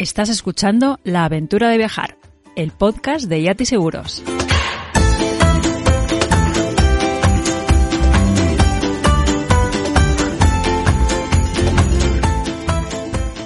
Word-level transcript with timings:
Estás 0.00 0.30
escuchando 0.30 0.98
La 1.04 1.26
aventura 1.26 1.68
de 1.68 1.76
viajar, 1.76 2.16
el 2.56 2.70
podcast 2.70 3.26
de 3.26 3.42
Yati 3.42 3.66
Seguros. 3.66 4.22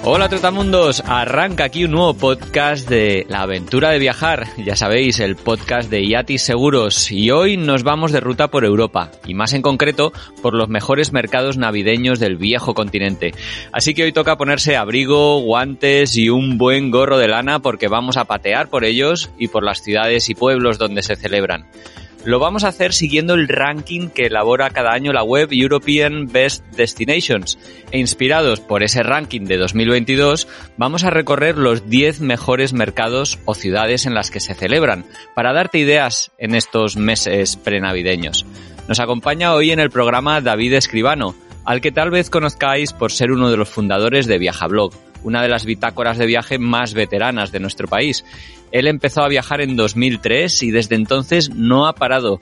Hola 0.07 0.29
Trotamundos, 0.29 1.01
arranca 1.03 1.63
aquí 1.63 1.83
un 1.83 1.89
nuevo 1.89 2.13
podcast 2.13 2.87
de 2.87 3.25
La 3.27 3.41
aventura 3.41 3.89
de 3.89 3.97
viajar, 3.97 4.45
ya 4.55 4.75
sabéis, 4.75 5.19
el 5.19 5.35
podcast 5.35 5.89
de 5.89 6.07
Yatis 6.07 6.43
Seguros 6.43 7.11
y 7.11 7.31
hoy 7.31 7.57
nos 7.57 7.81
vamos 7.81 8.11
de 8.11 8.19
ruta 8.19 8.49
por 8.49 8.65
Europa 8.65 9.09
y 9.25 9.33
más 9.33 9.53
en 9.53 9.63
concreto 9.63 10.13
por 10.43 10.53
los 10.53 10.69
mejores 10.69 11.11
mercados 11.11 11.57
navideños 11.57 12.19
del 12.19 12.37
viejo 12.37 12.75
continente. 12.75 13.33
Así 13.71 13.95
que 13.95 14.03
hoy 14.03 14.11
toca 14.11 14.37
ponerse 14.37 14.77
abrigo, 14.77 15.39
guantes 15.39 16.15
y 16.17 16.29
un 16.29 16.59
buen 16.59 16.91
gorro 16.91 17.17
de 17.17 17.27
lana 17.27 17.57
porque 17.57 17.87
vamos 17.87 18.15
a 18.17 18.25
patear 18.25 18.69
por 18.69 18.85
ellos 18.85 19.31
y 19.39 19.47
por 19.47 19.63
las 19.63 19.81
ciudades 19.81 20.29
y 20.29 20.35
pueblos 20.35 20.77
donde 20.77 21.01
se 21.01 21.15
celebran. 21.15 21.65
Lo 22.25 22.39
vamos 22.39 22.63
a 22.63 22.69
hacer 22.69 22.91
siguiendo 22.91 23.35
el 23.35 23.47
ranking 23.47 24.09
que 24.09 24.25
elabora 24.25 24.71
cada 24.71 24.93
año 24.93 25.13
la 25.13 25.21
web 25.21 25.49
European 25.51 26.25
Best 26.25 26.65
Destinations. 26.75 27.59
E 27.91 27.99
inspirados 27.99 28.61
por 28.61 28.81
ese 28.81 29.03
ranking 29.03 29.41
de 29.41 29.57
2022, 29.57 30.47
vamos 30.75 31.03
a 31.03 31.11
recorrer 31.11 31.55
los 31.55 31.87
10 31.87 32.21
mejores 32.21 32.73
mercados 32.73 33.37
o 33.45 33.53
ciudades 33.53 34.07
en 34.07 34.15
las 34.15 34.31
que 34.31 34.39
se 34.39 34.55
celebran, 34.55 35.05
para 35.35 35.53
darte 35.53 35.77
ideas 35.77 36.31
en 36.39 36.55
estos 36.55 36.97
meses 36.97 37.57
prenavideños. 37.57 38.43
Nos 38.87 38.99
acompaña 38.99 39.53
hoy 39.53 39.69
en 39.69 39.79
el 39.79 39.91
programa 39.91 40.41
David 40.41 40.73
Escribano, 40.73 41.35
al 41.63 41.79
que 41.79 41.91
tal 41.91 42.09
vez 42.09 42.31
conozcáis 42.31 42.91
por 42.91 43.11
ser 43.11 43.31
uno 43.31 43.51
de 43.51 43.57
los 43.57 43.69
fundadores 43.69 44.25
de 44.25 44.39
Viajablog, 44.39 44.93
una 45.21 45.43
de 45.43 45.49
las 45.49 45.65
bitácoras 45.65 46.17
de 46.17 46.25
viaje 46.25 46.57
más 46.57 46.95
veteranas 46.95 47.51
de 47.51 47.59
nuestro 47.59 47.87
país. 47.87 48.25
Él 48.75 48.87
empezó 48.87 49.21
a 49.21 49.29
viajar 49.29 49.61
en 49.61 49.77
2003 49.77 50.63
y 50.63 50.69
desde 50.69 50.95
entonces 50.95 51.49
no 51.49 51.87
ha 51.87 51.93
parado. 51.93 52.41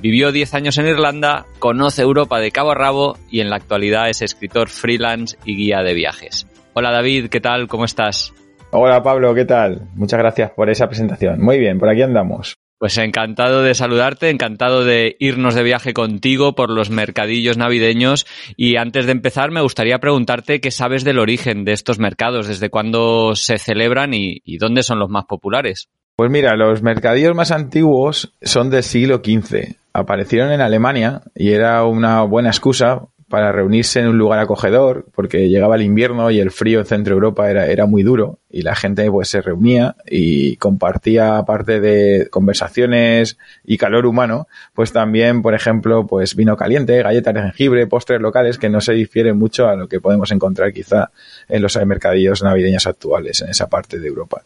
Vivió 0.00 0.32
10 0.32 0.54
años 0.54 0.78
en 0.78 0.86
Irlanda, 0.86 1.44
conoce 1.58 2.00
Europa 2.00 2.40
de 2.40 2.50
cabo 2.52 2.70
a 2.70 2.74
rabo 2.74 3.18
y 3.30 3.40
en 3.40 3.50
la 3.50 3.56
actualidad 3.56 4.08
es 4.08 4.22
escritor 4.22 4.70
freelance 4.70 5.36
y 5.44 5.56
guía 5.56 5.82
de 5.82 5.92
viajes. 5.92 6.46
Hola 6.72 6.90
David, 6.90 7.28
¿qué 7.28 7.42
tal? 7.42 7.68
¿Cómo 7.68 7.84
estás? 7.84 8.32
Hola 8.70 9.02
Pablo, 9.02 9.34
¿qué 9.34 9.44
tal? 9.44 9.82
Muchas 9.94 10.20
gracias 10.20 10.52
por 10.52 10.70
esa 10.70 10.86
presentación. 10.86 11.42
Muy 11.42 11.58
bien, 11.58 11.78
por 11.78 11.90
aquí 11.90 12.00
andamos. 12.00 12.56
Pues 12.78 12.98
encantado 12.98 13.62
de 13.62 13.74
saludarte, 13.74 14.30
encantado 14.30 14.84
de 14.84 15.16
irnos 15.20 15.54
de 15.54 15.62
viaje 15.62 15.94
contigo 15.94 16.54
por 16.54 16.70
los 16.70 16.90
mercadillos 16.90 17.56
navideños 17.56 18.26
y 18.56 18.76
antes 18.76 19.06
de 19.06 19.12
empezar 19.12 19.50
me 19.50 19.62
gustaría 19.62 20.00
preguntarte 20.00 20.60
qué 20.60 20.70
sabes 20.70 21.04
del 21.04 21.18
origen 21.18 21.64
de 21.64 21.72
estos 21.72 21.98
mercados, 21.98 22.48
desde 22.48 22.70
cuándo 22.70 23.36
se 23.36 23.58
celebran 23.58 24.12
y, 24.12 24.40
dónde 24.58 24.82
son 24.82 24.98
los 24.98 25.08
más 25.08 25.24
populares. 25.24 25.88
Pues 26.16 26.30
mira, 26.30 26.56
los 26.56 26.82
mercadillos 26.82 27.34
más 27.34 27.50
antiguos 27.50 28.34
son 28.42 28.70
del 28.70 28.82
siglo 28.82 29.16
XV. 29.24 29.76
Aparecieron 29.92 30.52
en 30.52 30.60
Alemania 30.60 31.22
y 31.34 31.50
era 31.50 31.84
una 31.84 32.22
buena 32.22 32.50
excusa 32.50 33.02
para 33.34 33.50
reunirse 33.50 33.98
en 33.98 34.06
un 34.06 34.16
lugar 34.16 34.38
acogedor, 34.38 35.06
porque 35.12 35.48
llegaba 35.48 35.74
el 35.74 35.82
invierno 35.82 36.30
y 36.30 36.38
el 36.38 36.52
frío 36.52 36.78
en 36.78 36.86
Centro 36.86 37.14
Europa 37.14 37.50
era, 37.50 37.66
era 37.66 37.84
muy 37.84 38.04
duro 38.04 38.38
y 38.48 38.62
la 38.62 38.76
gente 38.76 39.10
pues 39.10 39.28
se 39.28 39.42
reunía 39.42 39.96
y 40.06 40.54
compartía 40.58 41.36
aparte 41.36 41.80
de 41.80 42.28
conversaciones 42.30 43.36
y 43.64 43.76
calor 43.76 44.06
humano, 44.06 44.46
pues 44.72 44.92
también, 44.92 45.42
por 45.42 45.52
ejemplo, 45.52 46.06
pues 46.06 46.36
vino 46.36 46.56
caliente, 46.56 47.02
galletas 47.02 47.34
de 47.34 47.40
jengibre, 47.40 47.88
postres 47.88 48.20
locales 48.20 48.56
que 48.56 48.68
no 48.68 48.80
se 48.80 48.92
difieren 48.92 49.36
mucho 49.36 49.66
a 49.66 49.74
lo 49.74 49.88
que 49.88 49.98
podemos 49.98 50.30
encontrar 50.30 50.72
quizá 50.72 51.10
en 51.48 51.60
los 51.60 51.76
mercadillos 51.84 52.40
navideños 52.44 52.86
actuales 52.86 53.42
en 53.42 53.48
esa 53.48 53.68
parte 53.68 53.98
de 53.98 54.06
Europa. 54.06 54.44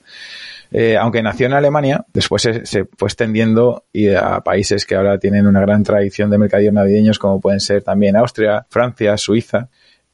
Eh, 0.71 0.97
aunque 0.97 1.23
nació 1.23 1.47
en 1.47 1.55
Alemania, 1.55 2.05
después 2.13 2.43
se, 2.43 2.85
fue 2.97 3.09
extendiendo 3.09 3.85
y 3.93 4.11
a 4.11 4.41
países 4.41 4.85
que 4.85 4.97
ahora 4.97 5.19
tienen 5.19 5.47
una 5.47 5.61
gran 5.61 5.83
tradición 5.83 6.31
de 6.31 6.39
mercadillos 6.39 6.75
navideños, 6.75 7.19
como 7.19 7.41
pueden 7.41 7.61
ser 7.61 7.83
también 7.83 8.17
Austria, 8.17 8.67
Francia, 8.69 9.17
Suiza. 9.17 9.69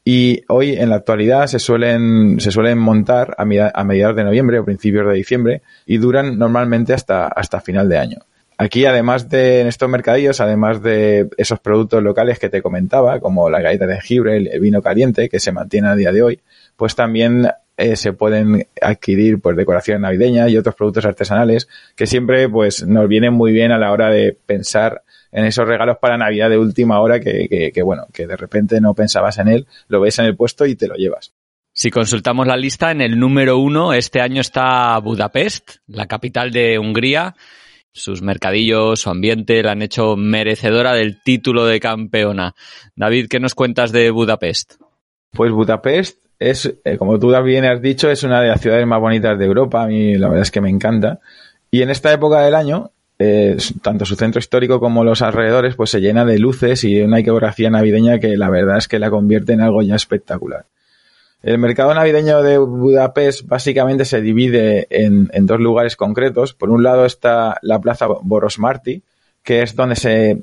Y 0.07 0.43
hoy, 0.49 0.73
en 0.73 0.89
la 0.89 0.97
actualidad, 0.97 1.47
se 1.47 1.59
suelen, 1.59 2.39
se 2.39 2.51
suelen 2.51 2.77
montar 2.77 3.35
a, 3.37 3.43
a 3.43 3.83
mediados 3.83 4.15
de 4.15 4.23
noviembre 4.23 4.59
o 4.59 4.65
principios 4.65 5.07
de 5.07 5.13
diciembre 5.13 5.61
y 5.85 5.97
duran 5.97 6.37
normalmente 6.37 6.93
hasta, 6.93 7.27
hasta 7.27 7.59
final 7.59 7.89
de 7.89 7.97
año. 7.97 8.19
Aquí, 8.57 8.85
además 8.85 9.27
de 9.29 9.61
en 9.61 9.67
estos 9.67 9.89
mercadillos, 9.89 10.39
además 10.39 10.81
de 10.81 11.27
esos 11.37 11.59
productos 11.59 12.01
locales 12.01 12.39
que 12.39 12.49
te 12.49 12.61
comentaba, 12.61 13.19
como 13.19 13.49
la 13.49 13.61
galleta 13.61 13.85
de 13.85 13.95
jengibre, 13.95 14.37
el 14.37 14.59
vino 14.61 14.81
caliente, 14.81 15.27
que 15.27 15.39
se 15.39 15.51
mantiene 15.51 15.89
a 15.89 15.95
día 15.95 16.13
de 16.13 16.21
hoy, 16.21 16.41
pues 16.77 16.95
también 16.95 17.49
eh, 17.77 17.95
se 17.95 18.13
pueden 18.13 18.67
adquirir 18.81 19.39
pues 19.39 19.57
decoraciones 19.57 20.01
navideñas 20.01 20.49
y 20.49 20.57
otros 20.57 20.75
productos 20.75 21.05
artesanales 21.05 21.67
que 21.95 22.07
siempre 22.07 22.47
pues 22.49 22.87
nos 22.87 23.07
vienen 23.07 23.33
muy 23.33 23.51
bien 23.51 23.71
a 23.71 23.77
la 23.77 23.91
hora 23.91 24.09
de 24.09 24.37
pensar 24.45 25.03
en 25.31 25.45
esos 25.45 25.67
regalos 25.67 25.97
para 25.97 26.17
Navidad 26.17 26.49
de 26.49 26.57
última 26.57 27.01
hora 27.01 27.19
que, 27.19 27.49
que, 27.49 27.71
que, 27.73 27.83
bueno, 27.83 28.07
que 28.13 28.25
de 28.25 28.37
repente 28.37 28.79
no 28.79 28.93
pensabas 28.93 29.37
en 29.39 29.49
él, 29.49 29.67
lo 29.89 29.99
ves 29.99 30.19
en 30.19 30.25
el 30.25 30.35
puesto 30.37 30.65
y 30.65 30.75
te 30.75 30.87
lo 30.87 30.95
llevas. 30.95 31.33
Si 31.73 31.91
consultamos 31.91 32.47
la 32.47 32.55
lista, 32.55 32.91
en 32.91 33.01
el 33.01 33.19
número 33.19 33.57
uno 33.57 33.91
este 33.91 34.21
año 34.21 34.39
está 34.39 34.97
Budapest, 34.99 35.79
la 35.87 36.05
capital 36.05 36.51
de 36.51 36.79
Hungría. 36.79 37.35
Sus 37.91 38.21
mercadillos, 38.21 39.01
su 39.01 39.09
ambiente 39.09 39.61
la 39.61 39.73
han 39.73 39.81
hecho 39.81 40.15
merecedora 40.15 40.93
del 40.93 41.21
título 41.21 41.65
de 41.65 41.81
campeona. 41.81 42.55
David, 42.95 43.27
¿qué 43.29 43.41
nos 43.41 43.55
cuentas 43.55 43.91
de 43.91 44.09
Budapest? 44.11 44.75
Pues 45.31 45.51
Budapest 45.51 46.24
es, 46.39 46.73
eh, 46.83 46.97
como 46.97 47.19
tú 47.19 47.33
bien 47.43 47.65
has 47.65 47.81
dicho, 47.81 48.09
es 48.09 48.23
una 48.23 48.41
de 48.41 48.49
las 48.49 48.61
ciudades 48.61 48.85
más 48.85 48.99
bonitas 48.99 49.37
de 49.37 49.45
Europa. 49.45 49.83
A 49.83 49.87
mí 49.87 50.15
la 50.15 50.27
verdad 50.27 50.43
es 50.43 50.51
que 50.51 50.61
me 50.61 50.69
encanta. 50.69 51.19
Y 51.71 51.81
en 51.81 51.89
esta 51.89 52.11
época 52.11 52.41
del 52.41 52.55
año, 52.55 52.91
eh, 53.17 53.57
tanto 53.81 54.05
su 54.05 54.15
centro 54.15 54.39
histórico 54.39 54.79
como 54.79 55.03
los 55.03 55.21
alrededores, 55.21 55.75
pues 55.75 55.89
se 55.89 56.01
llena 56.01 56.25
de 56.25 56.39
luces 56.39 56.83
y 56.83 57.01
una 57.01 57.19
iconografía 57.19 57.69
navideña 57.69 58.19
que 58.19 58.35
la 58.35 58.49
verdad 58.49 58.77
es 58.77 58.87
que 58.87 58.99
la 58.99 59.09
convierte 59.09 59.53
en 59.53 59.61
algo 59.61 59.81
ya 59.81 59.95
espectacular. 59.95 60.65
El 61.41 61.59
mercado 61.59 61.93
navideño 61.93 62.41
de 62.41 62.57
Budapest 62.57 63.47
básicamente 63.47 64.03
se 64.03 64.19
divide 64.19 64.87
en, 64.89 65.29
dos 65.45 65.59
lugares 65.59 65.95
concretos. 65.95 66.53
Por 66.53 66.71
un 66.71 66.81
lado 66.81 67.05
está 67.05 67.59
la 67.61 67.79
plaza 67.79 68.07
Borosmarty, 68.07 69.03
que 69.43 69.61
es 69.61 69.75
donde 69.75 69.95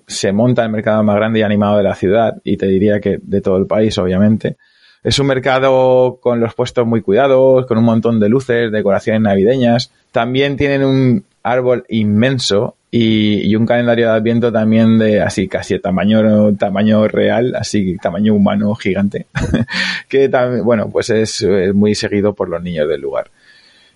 se 0.07 0.33
monta 0.33 0.63
el 0.63 0.71
mercado 0.71 1.03
más 1.03 1.17
grande 1.17 1.41
y 1.41 1.43
animado 1.43 1.77
de 1.77 1.83
la 1.83 1.97
ciudad, 1.97 2.41
y 2.45 2.57
te 2.57 2.67
diría 2.67 3.01
que 3.01 3.19
de 3.21 3.41
todo 3.41 3.57
el 3.57 3.67
país, 3.67 3.99
obviamente. 3.99 4.57
Es 5.05 5.19
un 5.19 5.27
mercado 5.27 6.19
con 6.21 6.39
los 6.39 6.55
puestos 6.55 6.87
muy 6.87 7.03
cuidados, 7.03 7.67
con 7.67 7.77
un 7.79 7.85
montón 7.85 8.21
de 8.21 8.29
luces, 8.29 8.71
decoraciones 8.71 9.23
navideñas. 9.23 9.91
También 10.13 10.57
tienen 10.57 10.85
un 10.85 11.25
árbol 11.43 11.85
inmenso 11.89 12.77
y, 12.89 13.55
un 13.57 13.67
calendario 13.67 14.07
de 14.07 14.13
adviento 14.13 14.53
también 14.53 14.99
de 14.99 15.21
así 15.21 15.49
casi 15.49 15.79
tamaño 15.79 16.55
tamaño 16.57 17.09
real, 17.09 17.55
así 17.57 17.97
tamaño 17.97 18.35
humano 18.35 18.75
gigante, 18.75 19.27
que 20.09 20.29
también, 20.29 20.65
bueno, 20.65 20.89
pues 20.91 21.11
es, 21.11 21.45
muy 21.75 21.95
seguido 21.95 22.35
por 22.35 22.49
los 22.49 22.63
niños 22.63 22.89
del 22.89 23.01
lugar. 23.01 23.31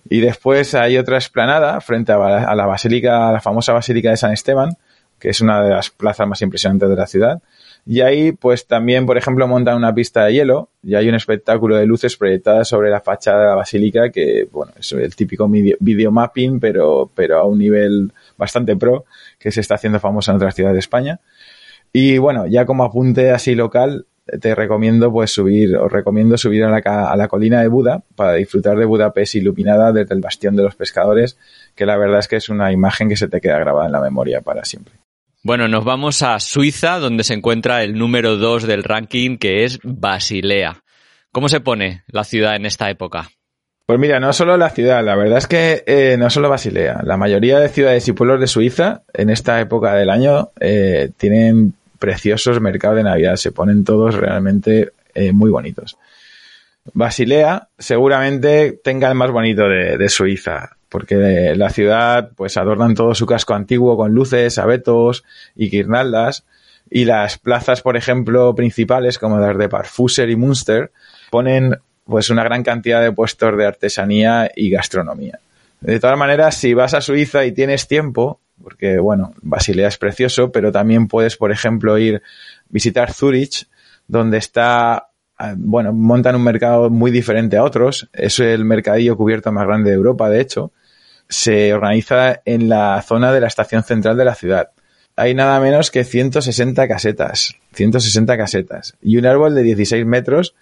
Y 0.09 0.19
después 0.19 0.73
hay 0.73 0.97
otra 0.97 1.17
explanada 1.17 1.79
frente 1.79 2.11
a, 2.11 2.49
a 2.49 2.55
la 2.55 2.65
basílica, 2.65 3.29
a 3.29 3.31
la 3.31 3.39
famosa 3.39 3.71
basílica 3.71 4.09
de 4.09 4.17
San 4.17 4.33
Esteban, 4.33 4.75
que 5.19 5.29
es 5.29 5.39
una 5.41 5.63
de 5.63 5.69
las 5.69 5.89
plazas 5.89 6.27
más 6.27 6.41
impresionantes 6.41 6.89
de 6.89 6.95
la 6.95 7.07
ciudad 7.07 7.41
y 7.89 8.01
ahí, 8.01 8.33
pues 8.33 8.67
también, 8.67 9.05
por 9.05 9.17
ejemplo, 9.17 9.47
montan 9.47 9.77
una 9.77 9.95
pista 9.95 10.25
de 10.25 10.33
hielo 10.33 10.67
y 10.83 10.95
hay 10.95 11.07
un 11.07 11.15
espectáculo 11.15 11.77
de 11.77 11.85
luces 11.85 12.17
proyectadas 12.17 12.67
sobre 12.67 12.89
la 12.89 12.99
fachada 12.99 13.39
de 13.39 13.47
la 13.47 13.55
basílica 13.55 14.09
que, 14.09 14.45
bueno, 14.51 14.73
es 14.77 14.91
el 14.91 15.15
típico 15.15 15.47
video 15.47 16.11
mapping, 16.11 16.59
pero, 16.59 17.09
pero 17.15 17.39
a 17.39 17.45
un 17.45 17.59
nivel 17.59 18.11
bastante 18.37 18.75
pro 18.75 19.05
que 19.39 19.53
se 19.53 19.61
está 19.61 19.75
haciendo 19.75 20.01
famoso 20.01 20.31
en 20.31 20.35
otras 20.35 20.53
ciudades 20.53 20.75
de 20.75 20.79
España. 20.79 21.21
Y 21.93 22.17
bueno, 22.17 22.45
ya 22.45 22.65
como 22.65 22.83
apunte 22.83 23.31
así 23.31 23.55
local, 23.55 24.05
te 24.41 24.53
recomiendo 24.53 25.09
pues 25.09 25.31
subir, 25.31 25.77
os 25.77 25.89
recomiendo 25.89 26.37
subir 26.37 26.65
a 26.65 26.69
la, 26.69 27.09
a 27.09 27.15
la 27.15 27.29
colina 27.29 27.61
de 27.61 27.69
Buda 27.69 28.03
para 28.17 28.33
disfrutar 28.33 28.77
de 28.77 28.83
Budapest 28.83 29.35
iluminada 29.35 29.93
desde 29.93 30.13
el 30.13 30.19
bastión 30.19 30.57
de 30.57 30.63
los 30.63 30.75
pescadores, 30.75 31.37
que 31.73 31.85
la 31.85 31.95
verdad 31.95 32.19
es 32.19 32.27
que 32.27 32.35
es 32.35 32.49
una 32.49 32.73
imagen 32.73 33.07
que 33.07 33.15
se 33.15 33.29
te 33.29 33.39
queda 33.39 33.59
grabada 33.59 33.85
en 33.85 33.93
la 33.93 34.01
memoria 34.01 34.41
para 34.41 34.65
siempre. 34.65 34.95
Bueno, 35.43 35.67
nos 35.67 35.85
vamos 35.85 36.23
a 36.23 36.39
Suiza, 36.39 36.99
donde 36.99 37.23
se 37.23 37.33
encuentra 37.33 37.83
el 37.83 37.97
número 37.97 38.37
2 38.37 38.63
del 38.67 38.83
ranking, 38.83 39.37
que 39.37 39.63
es 39.63 39.79
Basilea. 39.83 40.83
¿Cómo 41.31 41.47
se 41.47 41.59
pone 41.59 42.03
la 42.07 42.23
ciudad 42.23 42.55
en 42.55 42.65
esta 42.65 42.89
época? 42.89 43.29
Pues 43.85 43.99
mira, 43.99 44.19
no 44.19 44.33
solo 44.33 44.57
la 44.57 44.69
ciudad, 44.71 45.01
la 45.05 45.15
verdad 45.15 45.37
es 45.37 45.47
que 45.47 45.83
eh, 45.87 46.17
no 46.19 46.29
solo 46.29 46.49
Basilea, 46.49 47.01
la 47.03 47.15
mayoría 47.15 47.59
de 47.59 47.69
ciudades 47.69 48.05
y 48.07 48.11
pueblos 48.11 48.41
de 48.41 48.47
Suiza 48.47 49.03
en 49.13 49.29
esta 49.29 49.61
época 49.61 49.93
del 49.93 50.09
año 50.09 50.49
eh, 50.59 51.11
tienen 51.15 51.73
preciosos 51.97 52.59
mercados 52.59 52.97
de 52.97 53.03
Navidad, 53.03 53.37
se 53.37 53.53
ponen 53.53 53.85
todos 53.85 54.15
realmente 54.15 54.91
eh, 55.13 55.31
muy 55.31 55.51
bonitos. 55.51 55.97
Basilea 56.93 57.69
seguramente 57.77 58.77
tenga 58.83 59.07
el 59.07 59.15
más 59.15 59.31
bonito 59.31 59.69
de, 59.69 59.97
de 59.97 60.09
Suiza, 60.09 60.76
porque 60.89 61.53
la 61.55 61.69
ciudad 61.69 62.31
pues 62.35 62.57
adornan 62.57 62.95
todo 62.95 63.13
su 63.15 63.25
casco 63.25 63.53
antiguo 63.53 63.97
con 63.97 64.13
luces, 64.13 64.57
abetos 64.57 65.23
y 65.55 65.69
guirnaldas, 65.69 66.45
y 66.89 67.05
las 67.05 67.37
plazas, 67.37 67.81
por 67.81 67.97
ejemplo, 67.97 68.55
principales 68.55 69.19
como 69.19 69.39
las 69.39 69.57
de 69.57 69.69
Parfuser 69.69 70.29
y 70.29 70.35
Münster, 70.35 70.91
ponen 71.29 71.77
pues 72.05 72.29
una 72.29 72.43
gran 72.43 72.63
cantidad 72.63 73.01
de 73.01 73.11
puestos 73.11 73.57
de 73.57 73.65
artesanía 73.65 74.49
y 74.55 74.69
gastronomía. 74.69 75.39
De 75.81 75.99
todas 75.99 76.17
maneras, 76.17 76.55
si 76.55 76.73
vas 76.73 76.93
a 76.93 77.01
Suiza 77.01 77.45
y 77.45 77.51
tienes 77.51 77.87
tiempo, 77.87 78.39
porque 78.63 78.97
bueno, 78.99 79.33
Basilea 79.41 79.89
es 79.89 79.97
precioso, 79.97 80.51
pero 80.51 80.71
también 80.71 81.07
puedes, 81.07 81.37
por 81.37 81.51
ejemplo, 81.51 81.97
ir 81.97 82.21
visitar 82.69 83.13
Zurich, 83.13 83.67
donde 84.07 84.37
está, 84.37 85.06
bueno, 85.57 85.93
montan 85.93 86.35
un 86.35 86.43
mercado 86.43 86.89
muy 86.89 87.11
diferente 87.11 87.57
a 87.57 87.63
otros. 87.63 88.09
Es 88.13 88.39
el 88.39 88.65
mercadillo 88.65 89.17
cubierto 89.17 89.51
más 89.51 89.67
grande 89.67 89.91
de 89.91 89.95
Europa, 89.95 90.29
de 90.29 90.41
hecho. 90.41 90.71
Se 91.29 91.73
organiza 91.73 92.41
en 92.45 92.69
la 92.69 93.01
zona 93.01 93.31
de 93.31 93.41
la 93.41 93.47
estación 93.47 93.83
central 93.83 94.17
de 94.17 94.25
la 94.25 94.35
ciudad. 94.35 94.71
Hay 95.15 95.33
nada 95.33 95.59
menos 95.59 95.91
que 95.91 96.03
160 96.03 96.87
casetas, 96.87 97.55
160 97.73 98.37
casetas, 98.37 98.95
y 99.01 99.17
un 99.17 99.25
árbol 99.25 99.55
de 99.55 99.63
16 99.63 100.05
metros 100.05 100.55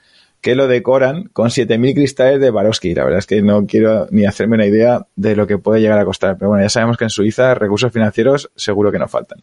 que 0.46 0.56
lo 0.56 0.68
decoran 0.68 1.24
con 1.34 1.50
7.000 1.50 1.94
cristales 1.96 2.40
de 2.40 2.52
Baroski. 2.52 2.94
La 2.94 3.04
verdad 3.04 3.20
es 3.20 3.26
que 3.26 3.42
no 3.42 3.66
quiero 3.66 4.08
ni 4.12 4.26
hacerme 4.26 4.56
una 4.56 4.68
idea 4.68 5.08
de 5.16 5.36
lo 5.36 5.48
que 5.48 5.58
puede 5.58 5.82
llegar 5.82 6.00
a 6.00 6.06
costar. 6.06 6.38
Pero 6.38 6.50
bueno, 6.50 6.64
ya 6.64 6.70
sabemos 6.70 6.98
que 6.98 7.06
en 7.06 7.10
Suiza 7.10 7.56
recursos 7.56 7.92
financieros 7.92 8.52
seguro 8.56 8.92
que 8.92 9.00
no 9.00 9.08
faltan. 9.08 9.42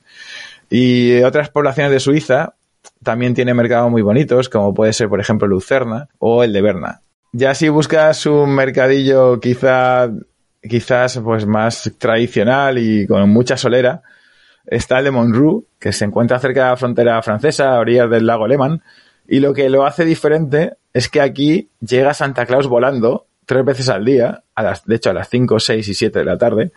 Y 0.71 1.21
otras 1.23 1.51
poblaciones 1.51 1.91
de 1.93 2.01
Suiza 2.01 2.55
también 3.03 3.35
tienen 3.35 3.57
mercados 3.57 3.91
muy 3.91 4.03
bonitos, 4.03 4.49
como 4.49 4.75
puede 4.75 4.93
ser, 4.93 5.09
por 5.09 5.21
ejemplo, 5.21 5.49
Lucerna 5.49 6.09
o 6.19 6.43
el 6.43 6.53
de 6.53 6.63
Berna. 6.63 7.03
Ya 7.33 7.55
si 7.55 7.69
buscas 7.69 8.27
un 8.27 8.55
mercadillo 8.55 9.41
quizá, 9.41 10.11
quizás 10.63 11.19
pues 11.19 11.47
más 11.47 11.93
tradicional 11.99 12.79
y 12.79 13.07
con 13.07 13.29
mucha 13.31 13.57
solera, 13.57 14.03
está 14.67 14.99
el 14.99 15.05
de 15.07 15.11
Monroe, 15.11 15.63
que 15.79 15.93
se 15.93 16.05
encuentra 16.05 16.39
cerca 16.39 16.65
de 16.65 16.71
la 16.71 16.77
frontera 16.77 17.23
francesa, 17.23 17.75
a 17.75 17.81
orillas 17.81 18.11
del 18.11 18.27
lago 18.27 18.47
Lehmann, 18.47 18.83
y 19.27 19.41
lo 19.41 19.55
que 19.55 19.71
lo 19.71 19.87
hace 19.87 20.05
diferente 20.05 20.75
es 20.93 21.09
que 21.09 21.21
aquí 21.21 21.71
llega 21.81 22.15
Santa 22.15 22.45
Claus 22.47 22.67
volando 22.67 23.27
tres 23.47 23.65
veces 23.65 23.89
al 23.89 24.05
día, 24.05 24.43
a 24.55 24.63
las, 24.63 24.85
de 24.85 24.97
hecho 24.97 25.11
a 25.11 25.15
las 25.15 25.29
5, 25.29 25.59
6 25.59 25.89
y 25.89 25.95
7 25.95 26.19
de 26.19 26.25
la 26.25 26.39
tarde, 26.39 26.73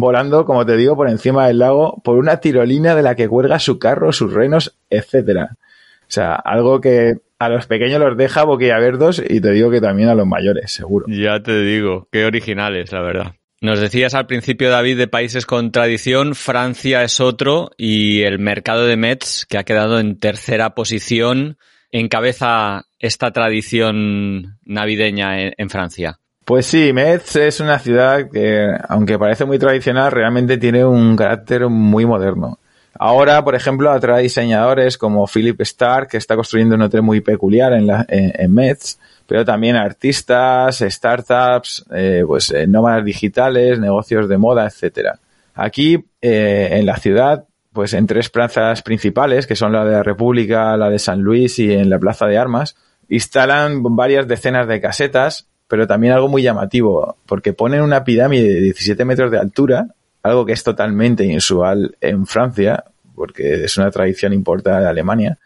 volando, 0.00 0.44
como 0.44 0.66
te 0.66 0.76
digo, 0.76 0.96
por 0.96 1.08
encima 1.08 1.46
del 1.46 1.58
lago, 1.58 2.00
por 2.02 2.16
una 2.16 2.38
tirolina 2.38 2.94
de 2.94 3.02
la 3.02 3.14
que 3.14 3.28
cuelga 3.28 3.58
su 3.58 3.78
carro, 3.78 4.12
sus 4.12 4.32
renos, 4.32 4.76
etcétera. 4.88 5.56
O 6.02 6.12
sea, 6.12 6.34
algo 6.34 6.80
que 6.80 7.18
a 7.38 7.48
los 7.48 7.66
pequeños 7.66 8.00
los 8.00 8.16
deja 8.16 8.44
boquiabiertos 8.44 9.22
y 9.26 9.40
te 9.40 9.50
digo 9.52 9.70
que 9.70 9.80
también 9.80 10.08
a 10.08 10.14
los 10.14 10.26
mayores, 10.26 10.72
seguro. 10.72 11.06
Ya 11.08 11.40
te 11.42 11.62
digo, 11.62 12.08
qué 12.10 12.24
originales, 12.24 12.92
la 12.92 13.00
verdad. 13.00 13.34
Nos 13.62 13.78
decías 13.78 14.14
al 14.14 14.26
principio, 14.26 14.70
David, 14.70 14.96
de 14.96 15.06
países 15.06 15.44
con 15.44 15.70
tradición, 15.70 16.34
Francia 16.34 17.02
es 17.02 17.20
otro 17.20 17.70
y 17.76 18.22
el 18.22 18.38
mercado 18.38 18.86
de 18.86 18.96
Metz, 18.96 19.44
que 19.44 19.58
ha 19.58 19.64
quedado 19.64 20.00
en 20.00 20.18
tercera 20.18 20.74
posición, 20.74 21.58
encabeza 21.90 22.86
esta 22.98 23.32
tradición 23.32 24.58
navideña 24.64 25.50
en 25.56 25.70
Francia. 25.70 26.19
Pues 26.50 26.66
sí, 26.66 26.92
Metz 26.92 27.36
es 27.36 27.60
una 27.60 27.78
ciudad 27.78 28.28
que, 28.28 28.76
aunque 28.88 29.16
parece 29.20 29.44
muy 29.44 29.56
tradicional, 29.56 30.10
realmente 30.10 30.58
tiene 30.58 30.84
un 30.84 31.14
carácter 31.14 31.68
muy 31.68 32.04
moderno. 32.06 32.58
Ahora, 32.98 33.44
por 33.44 33.54
ejemplo, 33.54 33.88
atrae 33.88 34.24
diseñadores 34.24 34.98
como 34.98 35.28
Philip 35.28 35.60
Stark, 35.60 36.08
que 36.08 36.16
está 36.16 36.34
construyendo 36.34 36.74
un 36.74 36.82
hotel 36.82 37.02
muy 37.02 37.20
peculiar 37.20 37.72
en, 37.74 37.86
la, 37.86 38.04
en, 38.08 38.52
Metz, 38.52 38.98
pero 39.28 39.44
también 39.44 39.76
artistas, 39.76 40.84
startups, 40.84 41.84
eh, 41.94 42.24
pues 42.26 42.50
eh, 42.50 42.66
nómadas 42.66 43.04
digitales, 43.04 43.78
negocios 43.78 44.28
de 44.28 44.36
moda, 44.36 44.66
etcétera. 44.66 45.20
Aquí, 45.54 46.04
eh, 46.20 46.70
en 46.72 46.84
la 46.84 46.96
ciudad, 46.96 47.44
pues 47.72 47.94
en 47.94 48.08
tres 48.08 48.28
plazas 48.28 48.82
principales, 48.82 49.46
que 49.46 49.54
son 49.54 49.70
la 49.70 49.84
de 49.84 49.92
la 49.92 50.02
República, 50.02 50.76
la 50.76 50.90
de 50.90 50.98
San 50.98 51.20
Luis 51.20 51.60
y 51.60 51.72
en 51.72 51.88
la 51.88 52.00
Plaza 52.00 52.26
de 52.26 52.38
Armas, 52.38 52.74
instalan 53.08 53.84
varias 53.94 54.26
decenas 54.26 54.66
de 54.66 54.80
casetas, 54.80 55.46
pero 55.70 55.86
también 55.86 56.12
algo 56.12 56.28
muy 56.28 56.42
llamativo, 56.42 57.16
porque 57.26 57.52
ponen 57.52 57.82
una 57.82 58.02
pirámide 58.02 58.54
de 58.54 58.60
17 58.60 59.04
metros 59.04 59.30
de 59.30 59.38
altura, 59.38 59.86
algo 60.20 60.44
que 60.44 60.52
es 60.52 60.64
totalmente 60.64 61.24
inusual 61.24 61.96
en 62.00 62.26
Francia, 62.26 62.82
porque 63.14 63.64
es 63.64 63.78
una 63.78 63.92
tradición 63.92 64.32
importada 64.32 64.80
de 64.80 64.88
Alemania, 64.88 65.38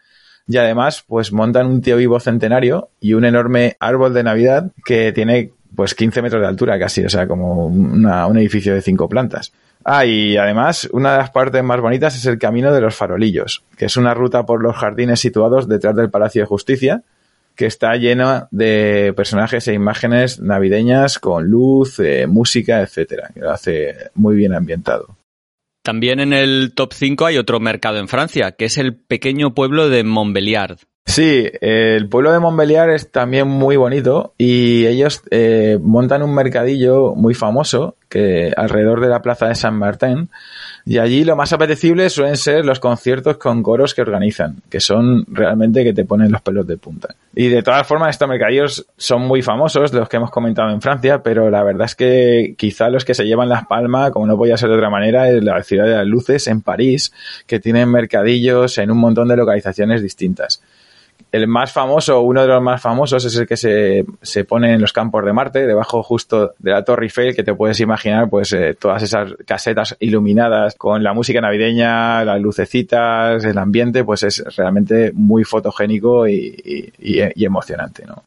y 0.47 0.57
además 0.57 1.03
pues 1.07 1.31
montan 1.31 1.67
un 1.67 1.79
tío 1.79 1.97
vivo 1.97 2.19
centenario 2.19 2.89
y 2.99 3.13
un 3.13 3.23
enorme 3.23 3.77
árbol 3.79 4.15
de 4.15 4.23
Navidad 4.23 4.71
que 4.83 5.11
tiene 5.11 5.51
pues 5.75 5.93
15 5.93 6.23
metros 6.23 6.41
de 6.41 6.47
altura 6.47 6.79
casi, 6.79 7.05
o 7.05 7.09
sea, 7.09 7.27
como 7.27 7.67
una, 7.67 8.25
un 8.25 8.39
edificio 8.39 8.73
de 8.73 8.81
cinco 8.81 9.07
plantas. 9.07 9.51
Ah, 9.83 10.05
y 10.05 10.37
además, 10.37 10.89
una 10.91 11.11
de 11.11 11.17
las 11.19 11.29
partes 11.29 11.63
más 11.63 11.79
bonitas 11.79 12.15
es 12.15 12.25
el 12.25 12.39
Camino 12.39 12.73
de 12.73 12.81
los 12.81 12.95
Farolillos, 12.95 13.63
que 13.77 13.85
es 13.85 13.95
una 13.95 14.15
ruta 14.15 14.43
por 14.43 14.63
los 14.63 14.75
jardines 14.75 15.19
situados 15.19 15.67
detrás 15.67 15.95
del 15.95 16.09
Palacio 16.09 16.41
de 16.41 16.47
Justicia, 16.47 17.03
que 17.55 17.65
está 17.65 17.95
llena 17.95 18.47
de 18.51 19.13
personajes 19.15 19.67
e 19.67 19.73
imágenes 19.73 20.39
navideñas 20.39 21.19
con 21.19 21.45
luz, 21.45 21.99
eh, 21.99 22.27
música, 22.27 22.81
etcétera, 22.81 23.31
que 23.33 23.41
lo 23.41 23.51
hace 23.51 23.95
muy 24.13 24.35
bien 24.35 24.53
ambientado. 24.53 25.17
También 25.83 26.19
en 26.19 26.33
el 26.33 26.73
top 26.73 26.93
5 26.93 27.27
hay 27.27 27.37
otro 27.37 27.59
mercado 27.59 27.99
en 27.99 28.07
Francia, 28.07 28.53
que 28.53 28.65
es 28.65 28.77
el 28.77 28.95
pequeño 28.95 29.53
pueblo 29.53 29.87
de 29.87 30.03
Montbéliard. 30.03 30.79
Sí, 31.07 31.49
el 31.61 32.09
pueblo 32.09 32.33
de 32.33 32.39
Montbéliard 32.39 32.89
es 32.89 33.11
también 33.11 33.47
muy 33.47 33.77
bonito 33.77 34.33
y 34.37 34.85
ellos 34.87 35.21
eh, 35.29 35.77
montan 35.81 36.23
un 36.23 36.33
mercadillo 36.33 37.13
muy 37.15 37.35
famoso 37.35 37.95
que 38.09 38.51
alrededor 38.57 38.99
de 38.99 39.07
la 39.07 39.21
plaza 39.21 39.47
de 39.47 39.55
San 39.55 39.77
Martín 39.77 40.29
y 40.83 40.97
allí 40.97 41.23
lo 41.23 41.35
más 41.35 41.53
apetecible 41.53 42.09
suelen 42.09 42.35
ser 42.35 42.65
los 42.65 42.79
conciertos 42.79 43.37
con 43.37 43.63
coros 43.63 43.93
que 43.93 44.01
organizan, 44.01 44.61
que 44.69 44.79
son 44.79 45.25
realmente 45.27 45.83
que 45.83 45.93
te 45.93 46.05
ponen 46.05 46.31
los 46.31 46.41
pelos 46.41 46.67
de 46.67 46.77
punta. 46.77 47.15
Y 47.35 47.47
de 47.47 47.63
todas 47.63 47.87
formas 47.87 48.09
estos 48.09 48.27
mercadillos 48.27 48.85
son 48.97 49.21
muy 49.21 49.41
famosos, 49.41 49.93
los 49.93 50.09
que 50.09 50.17
hemos 50.17 50.31
comentado 50.31 50.69
en 50.71 50.81
Francia, 50.81 51.23
pero 51.23 51.49
la 51.49 51.63
verdad 51.63 51.85
es 51.85 51.95
que 51.95 52.55
quizá 52.57 52.89
los 52.89 53.05
que 53.05 53.13
se 53.13 53.25
llevan 53.25 53.47
las 53.47 53.65
palmas, 53.67 54.11
como 54.11 54.27
no 54.27 54.37
podía 54.37 54.57
ser 54.57 54.69
de 54.69 54.75
otra 54.75 54.89
manera, 54.89 55.29
es 55.29 55.41
la 55.43 55.63
ciudad 55.63 55.85
de 55.85 55.95
las 55.95 56.05
luces 56.07 56.47
en 56.47 56.61
París, 56.61 57.13
que 57.47 57.59
tienen 57.59 57.89
mercadillos 57.89 58.77
en 58.79 58.91
un 58.91 58.97
montón 58.97 59.27
de 59.27 59.37
localizaciones 59.37 60.01
distintas 60.01 60.61
el 61.35 61.47
más 61.47 61.73
famoso, 61.73 62.21
uno 62.21 62.41
de 62.41 62.47
los 62.47 62.61
más 62.61 62.81
famosos, 62.81 63.25
es 63.25 63.35
el 63.35 63.45
que 63.45 63.57
se, 63.57 64.05
se, 64.21 64.45
pone 64.45 64.73
en 64.73 64.79
los 64.79 64.93
campos 64.93 65.25
de 65.25 65.33
Marte, 65.33 65.67
debajo 65.67 66.01
justo 66.01 66.53
de 66.59 66.71
la 66.71 66.83
Torre 66.83 67.07
Eiffel, 67.07 67.35
que 67.35 67.43
te 67.43 67.53
puedes 67.53 67.79
imaginar, 67.81 68.29
pues, 68.29 68.53
eh, 68.53 68.73
todas 68.79 69.03
esas 69.03 69.33
casetas 69.45 69.97
iluminadas 69.99 70.75
con 70.75 71.03
la 71.03 71.13
música 71.13 71.41
navideña, 71.41 72.23
las 72.23 72.39
lucecitas, 72.39 73.43
el 73.43 73.57
ambiente, 73.57 74.05
pues 74.05 74.23
es 74.23 74.43
realmente 74.55 75.11
muy 75.13 75.43
fotogénico 75.43 76.25
y, 76.25 76.93
y, 76.99 77.45
emocionante, 77.45 78.05
¿no? 78.05 78.23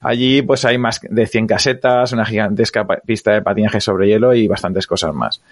Allí, 0.00 0.40
pues, 0.40 0.64
hay 0.64 0.78
más 0.78 1.00
de 1.02 1.26
100 1.26 1.46
casetas, 1.46 2.12
una 2.12 2.24
gigantesca 2.24 2.86
pista 3.04 3.32
de 3.32 3.42
patinaje 3.42 3.80
sobre 3.80 4.08
hielo 4.08 4.34
y 4.34 4.48
bastantes 4.48 4.86
cosas 4.86 5.14
más. 5.14 5.42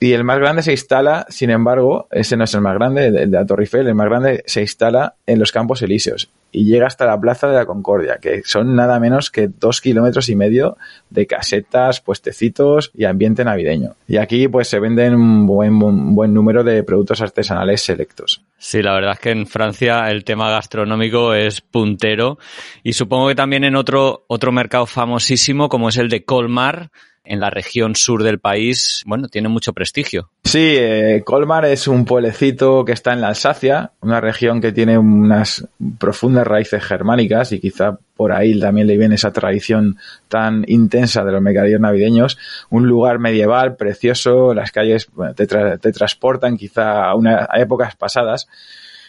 Y 0.00 0.12
el 0.12 0.24
más 0.24 0.38
grande 0.38 0.62
se 0.62 0.72
instala, 0.72 1.26
sin 1.28 1.50
embargo, 1.50 2.08
ese 2.10 2.36
no 2.36 2.44
es 2.44 2.54
el 2.54 2.60
más 2.60 2.74
grande, 2.74 3.06
el 3.06 3.30
de 3.30 3.38
la 3.38 3.46
Torre 3.46 3.64
Eiffel, 3.64 3.86
el 3.86 3.94
más 3.94 4.08
grande 4.08 4.42
se 4.46 4.60
instala 4.60 5.14
en 5.26 5.38
los 5.38 5.52
Campos 5.52 5.82
Elíseos 5.82 6.30
y 6.56 6.64
llega 6.64 6.86
hasta 6.86 7.04
la 7.04 7.20
Plaza 7.20 7.48
de 7.48 7.54
la 7.54 7.66
Concordia, 7.66 8.16
que 8.18 8.42
son 8.44 8.74
nada 8.74 8.98
menos 8.98 9.30
que 9.30 9.46
dos 9.46 9.82
kilómetros 9.82 10.30
y 10.30 10.36
medio 10.36 10.78
de 11.10 11.26
casetas, 11.26 12.00
puestecitos 12.00 12.90
y 12.94 13.04
ambiente 13.04 13.44
navideño. 13.44 13.96
Y 14.08 14.16
aquí 14.16 14.48
pues 14.48 14.68
se 14.68 14.80
venden 14.80 15.14
un 15.14 15.46
buen, 15.46 15.78
buen 15.78 16.32
número 16.32 16.64
de 16.64 16.82
productos 16.82 17.20
artesanales 17.20 17.82
selectos. 17.82 18.42
Sí, 18.56 18.80
la 18.80 18.94
verdad 18.94 19.12
es 19.12 19.18
que 19.18 19.30
en 19.32 19.46
Francia 19.46 20.10
el 20.10 20.24
tema 20.24 20.50
gastronómico 20.50 21.34
es 21.34 21.60
puntero 21.60 22.38
y 22.82 22.94
supongo 22.94 23.28
que 23.28 23.34
también 23.34 23.64
en 23.64 23.76
otro, 23.76 24.24
otro 24.26 24.50
mercado 24.50 24.86
famosísimo 24.86 25.68
como 25.68 25.90
es 25.90 25.98
el 25.98 26.08
de 26.08 26.24
Colmar, 26.24 26.90
en 27.26 27.40
la 27.40 27.50
región 27.50 27.96
sur 27.96 28.22
del 28.22 28.38
país, 28.38 29.02
bueno, 29.06 29.28
tiene 29.28 29.48
mucho 29.48 29.72
prestigio. 29.72 30.30
Sí, 30.44 30.74
eh, 30.78 31.22
Colmar 31.24 31.64
es 31.64 31.88
un 31.88 32.04
pueblecito 32.04 32.84
que 32.84 32.92
está 32.92 33.12
en 33.12 33.20
la 33.20 33.28
Alsacia, 33.28 33.92
una 34.00 34.20
región 34.20 34.60
que 34.60 34.72
tiene 34.72 34.96
unas 34.96 35.66
profundas 35.98 36.46
raíces 36.46 36.82
germánicas 36.82 37.52
y 37.52 37.60
quizá 37.60 37.98
por 38.16 38.32
ahí 38.32 38.58
también 38.58 38.86
le 38.86 38.96
viene 38.96 39.16
esa 39.16 39.32
tradición 39.32 39.98
tan 40.28 40.64
intensa 40.68 41.24
de 41.24 41.32
los 41.32 41.42
mercadillos 41.42 41.80
navideños. 41.80 42.38
Un 42.70 42.86
lugar 42.86 43.18
medieval, 43.18 43.76
precioso, 43.76 44.54
las 44.54 44.72
calles 44.72 45.08
te, 45.34 45.46
te, 45.46 45.92
transportan 45.92 46.56
quizá 46.56 47.04
a, 47.04 47.14
una, 47.14 47.46
a 47.50 47.60
épocas 47.60 47.94
pasadas. 47.96 48.48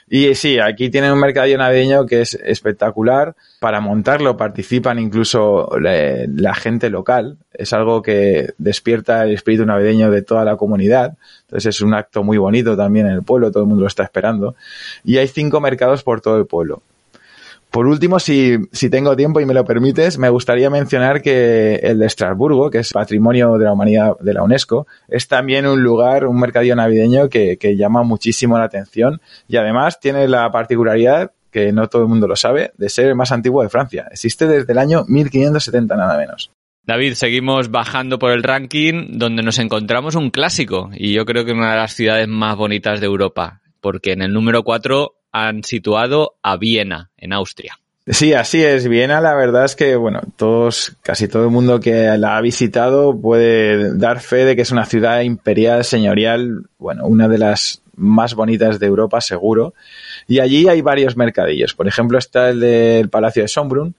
Y 0.09 0.35
sí, 0.35 0.57
aquí 0.57 0.89
tienen 0.89 1.11
un 1.11 1.19
mercadillo 1.19 1.57
navideño 1.57 2.05
que 2.05 2.21
es 2.21 2.33
espectacular. 2.35 3.35
Para 3.59 3.81
montarlo 3.81 4.37
participan 4.37 4.99
incluso 4.99 5.69
la, 5.79 6.53
gente 6.55 6.89
local. 6.89 7.37
Es 7.53 7.73
algo 7.73 8.01
que 8.01 8.53
despierta 8.57 9.25
el 9.25 9.33
espíritu 9.33 9.65
navideño 9.65 10.09
de 10.09 10.21
toda 10.21 10.45
la 10.45 10.55
comunidad. 10.55 11.17
Entonces 11.41 11.75
es 11.75 11.81
un 11.81 11.93
acto 11.93 12.23
muy 12.23 12.37
bonito 12.37 12.77
también 12.77 13.07
en 13.07 13.13
el 13.13 13.23
pueblo, 13.23 13.51
todo 13.51 13.63
el 13.63 13.69
mundo 13.69 13.81
lo 13.81 13.87
está 13.87 14.03
esperando. 14.03 14.55
Y 15.03 15.17
hay 15.17 15.27
cinco 15.27 15.59
mercados 15.59 16.03
por 16.03 16.21
todo 16.21 16.37
el 16.37 16.45
pueblo. 16.45 16.83
Por 17.71 17.85
último, 17.85 18.19
si, 18.19 18.57
si, 18.71 18.89
tengo 18.89 19.15
tiempo 19.15 19.39
y 19.39 19.45
me 19.45 19.53
lo 19.53 19.65
permites, 19.65 20.17
me 20.17 20.29
gustaría 20.29 20.69
mencionar 20.69 21.21
que 21.21 21.75
el 21.75 21.99
de 21.99 22.05
Estrasburgo, 22.05 22.71
que 22.71 22.79
es 22.79 22.93
Patrimonio 22.93 23.57
de 23.57 23.65
la 23.65 23.73
Humanidad 23.73 24.17
de 24.19 24.33
la 24.33 24.43
UNESCO, 24.43 24.87
es 25.07 25.27
también 25.27 25.67
un 25.67 25.83
lugar, 25.83 26.25
un 26.25 26.39
mercadillo 26.39 26.75
navideño 26.75 27.29
que, 27.29 27.57
que 27.57 27.75
llama 27.75 28.03
muchísimo 28.03 28.57
la 28.57 28.65
atención 28.65 29.21
y 29.47 29.57
además 29.57 29.99
tiene 29.99 30.27
la 30.27 30.49
particularidad 30.51 31.31
que 31.51 31.71
no 31.71 31.87
todo 31.87 32.03
el 32.03 32.07
mundo 32.07 32.27
lo 32.27 32.35
sabe, 32.35 32.71
de 32.77 32.89
ser 32.89 33.07
el 33.07 33.15
más 33.15 33.31
antiguo 33.31 33.63
de 33.63 33.69
Francia. 33.69 34.07
Existe 34.11 34.47
desde 34.47 34.71
el 34.71 34.77
año 34.77 35.05
1570 35.07 35.95
nada 35.95 36.17
menos. 36.17 36.51
David, 36.87 37.13
seguimos 37.15 37.69
bajando 37.69 38.17
por 38.17 38.31
el 38.31 38.43
ranking 38.43 39.17
donde 39.17 39.43
nos 39.43 39.59
encontramos 39.59 40.15
un 40.15 40.29
clásico 40.29 40.89
y 40.93 41.13
yo 41.13 41.25
creo 41.25 41.43
que 41.43 41.51
una 41.51 41.71
de 41.71 41.77
las 41.77 41.93
ciudades 41.93 42.27
más 42.29 42.55
bonitas 42.55 43.01
de 43.01 43.07
Europa, 43.07 43.61
porque 43.81 44.13
en 44.13 44.21
el 44.21 44.31
número 44.31 44.63
4 44.63 45.16
han 45.45 45.63
situado 45.63 46.35
a 46.41 46.57
Viena, 46.57 47.11
en 47.17 47.33
Austria. 47.33 47.77
Sí, 48.09 48.33
así 48.33 48.63
es. 48.63 48.87
Viena, 48.87 49.19
la 49.19 49.35
verdad 49.35 49.65
es 49.65 49.75
que, 49.75 49.97
bueno, 49.97 50.21
todos, 50.37 50.95
casi 51.01 51.27
todo 51.27 51.43
el 51.43 51.49
mundo 51.49 51.81
que 51.81 52.17
la 52.17 52.37
ha 52.37 52.41
visitado 52.41 53.19
puede 53.19 53.97
dar 53.97 54.21
fe 54.21 54.45
de 54.45 54.55
que 54.55 54.61
es 54.61 54.71
una 54.71 54.85
ciudad 54.85 55.21
imperial, 55.21 55.83
señorial, 55.83 56.63
bueno, 56.77 57.05
una 57.05 57.27
de 57.27 57.37
las 57.37 57.81
más 57.97 58.33
bonitas 58.33 58.79
de 58.79 58.87
Europa, 58.87 59.19
seguro. 59.19 59.73
Y 60.25 60.39
allí 60.39 60.69
hay 60.69 60.81
varios 60.81 61.17
mercadillos. 61.17 61.73
Por 61.73 61.87
ejemplo, 61.87 62.17
está 62.17 62.49
el 62.49 62.61
del 62.61 63.09
Palacio 63.09 63.41
de 63.41 63.49
Sombrun, 63.49 63.95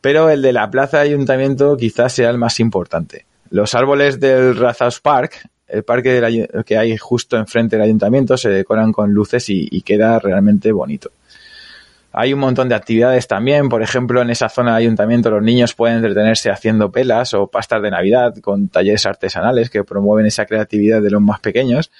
pero 0.00 0.30
el 0.30 0.42
de 0.42 0.52
la 0.52 0.70
Plaza 0.70 0.98
de 0.98 1.08
Ayuntamiento 1.08 1.76
quizás 1.76 2.12
sea 2.12 2.30
el 2.30 2.38
más 2.38 2.60
importante. 2.60 3.26
Los 3.50 3.74
árboles 3.74 4.20
del 4.20 4.56
Rathaus 4.56 5.00
Park 5.00 5.48
el 5.70 5.84
parque 5.84 6.48
que 6.66 6.76
hay 6.76 6.96
justo 6.96 7.36
enfrente 7.36 7.76
del 7.76 7.84
ayuntamiento 7.84 8.36
se 8.36 8.50
decoran 8.50 8.92
con 8.92 9.12
luces 9.12 9.48
y, 9.48 9.80
queda 9.82 10.18
realmente 10.18 10.72
bonito. 10.72 11.10
Hay 12.12 12.32
un 12.32 12.40
montón 12.40 12.68
de 12.68 12.74
actividades 12.74 13.28
también, 13.28 13.68
por 13.68 13.82
ejemplo, 13.82 14.20
en 14.20 14.30
esa 14.30 14.48
zona 14.48 14.72
de 14.72 14.78
ayuntamiento 14.78 15.30
los 15.30 15.42
niños 15.42 15.74
pueden 15.74 15.98
entretenerse 15.98 16.50
haciendo 16.50 16.90
pelas 16.90 17.34
o 17.34 17.46
pastas 17.46 17.82
de 17.82 17.90
Navidad 17.90 18.34
con 18.38 18.68
talleres 18.68 19.06
artesanales 19.06 19.70
que 19.70 19.84
promueven 19.84 20.26
esa 20.26 20.44
creatividad 20.46 21.00
de 21.02 21.10
los 21.10 21.22
más 21.22 21.38
pequeños. 21.40 21.92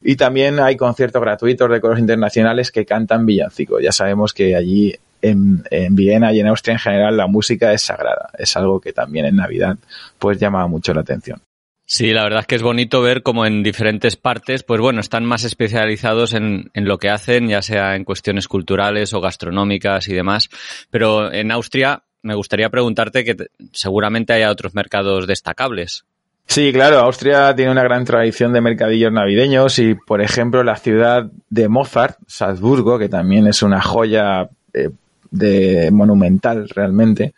Y 0.00 0.16
también 0.16 0.60
hay 0.60 0.76
conciertos 0.76 1.20
gratuitos 1.20 1.68
de 1.68 1.80
coros 1.80 1.98
internacionales 1.98 2.70
que 2.70 2.86
cantan 2.86 3.26
villancicos. 3.26 3.82
Ya 3.82 3.92
sabemos 3.92 4.32
que 4.32 4.54
allí 4.54 4.94
en, 5.20 5.64
en, 5.70 5.96
Viena 5.96 6.32
y 6.32 6.40
en 6.40 6.46
Austria 6.46 6.74
en 6.74 6.78
general 6.78 7.16
la 7.16 7.26
música 7.26 7.72
es 7.72 7.82
sagrada. 7.82 8.30
Es 8.38 8.56
algo 8.56 8.80
que 8.80 8.92
también 8.92 9.26
en 9.26 9.36
Navidad 9.36 9.76
pues 10.18 10.38
llama 10.38 10.66
mucho 10.68 10.94
la 10.94 11.00
atención. 11.00 11.40
Sí, 11.88 12.12
la 12.12 12.24
verdad 12.24 12.40
es 12.40 12.46
que 12.48 12.56
es 12.56 12.62
bonito 12.62 13.00
ver 13.00 13.22
como 13.22 13.46
en 13.46 13.62
diferentes 13.62 14.16
partes, 14.16 14.64
pues 14.64 14.80
bueno, 14.80 15.00
están 15.00 15.24
más 15.24 15.44
especializados 15.44 16.34
en, 16.34 16.70
en, 16.74 16.84
lo 16.84 16.98
que 16.98 17.10
hacen, 17.10 17.46
ya 17.46 17.62
sea 17.62 17.94
en 17.94 18.04
cuestiones 18.04 18.48
culturales 18.48 19.14
o 19.14 19.20
gastronómicas 19.20 20.08
y 20.08 20.14
demás. 20.14 20.50
Pero 20.90 21.32
en 21.32 21.52
Austria 21.52 22.02
me 22.22 22.34
gustaría 22.34 22.70
preguntarte 22.70 23.24
que 23.24 23.36
seguramente 23.72 24.32
haya 24.32 24.50
otros 24.50 24.74
mercados 24.74 25.28
destacables. 25.28 26.04
Sí, 26.46 26.72
claro, 26.72 26.98
Austria 26.98 27.54
tiene 27.54 27.72
una 27.72 27.82
gran 27.82 28.04
tradición 28.04 28.52
de 28.52 28.60
mercadillos 28.60 29.12
navideños 29.12 29.78
y, 29.78 29.94
por 29.94 30.20
ejemplo, 30.20 30.62
la 30.62 30.76
ciudad 30.76 31.30
de 31.50 31.68
Mozart, 31.68 32.18
Salzburgo, 32.26 32.98
que 32.98 33.08
también 33.08 33.46
es 33.46 33.62
una 33.62 33.80
joya 33.80 34.48
eh, 34.72 34.90
de 35.30 35.90
monumental 35.90 36.68
realmente, 36.68 37.34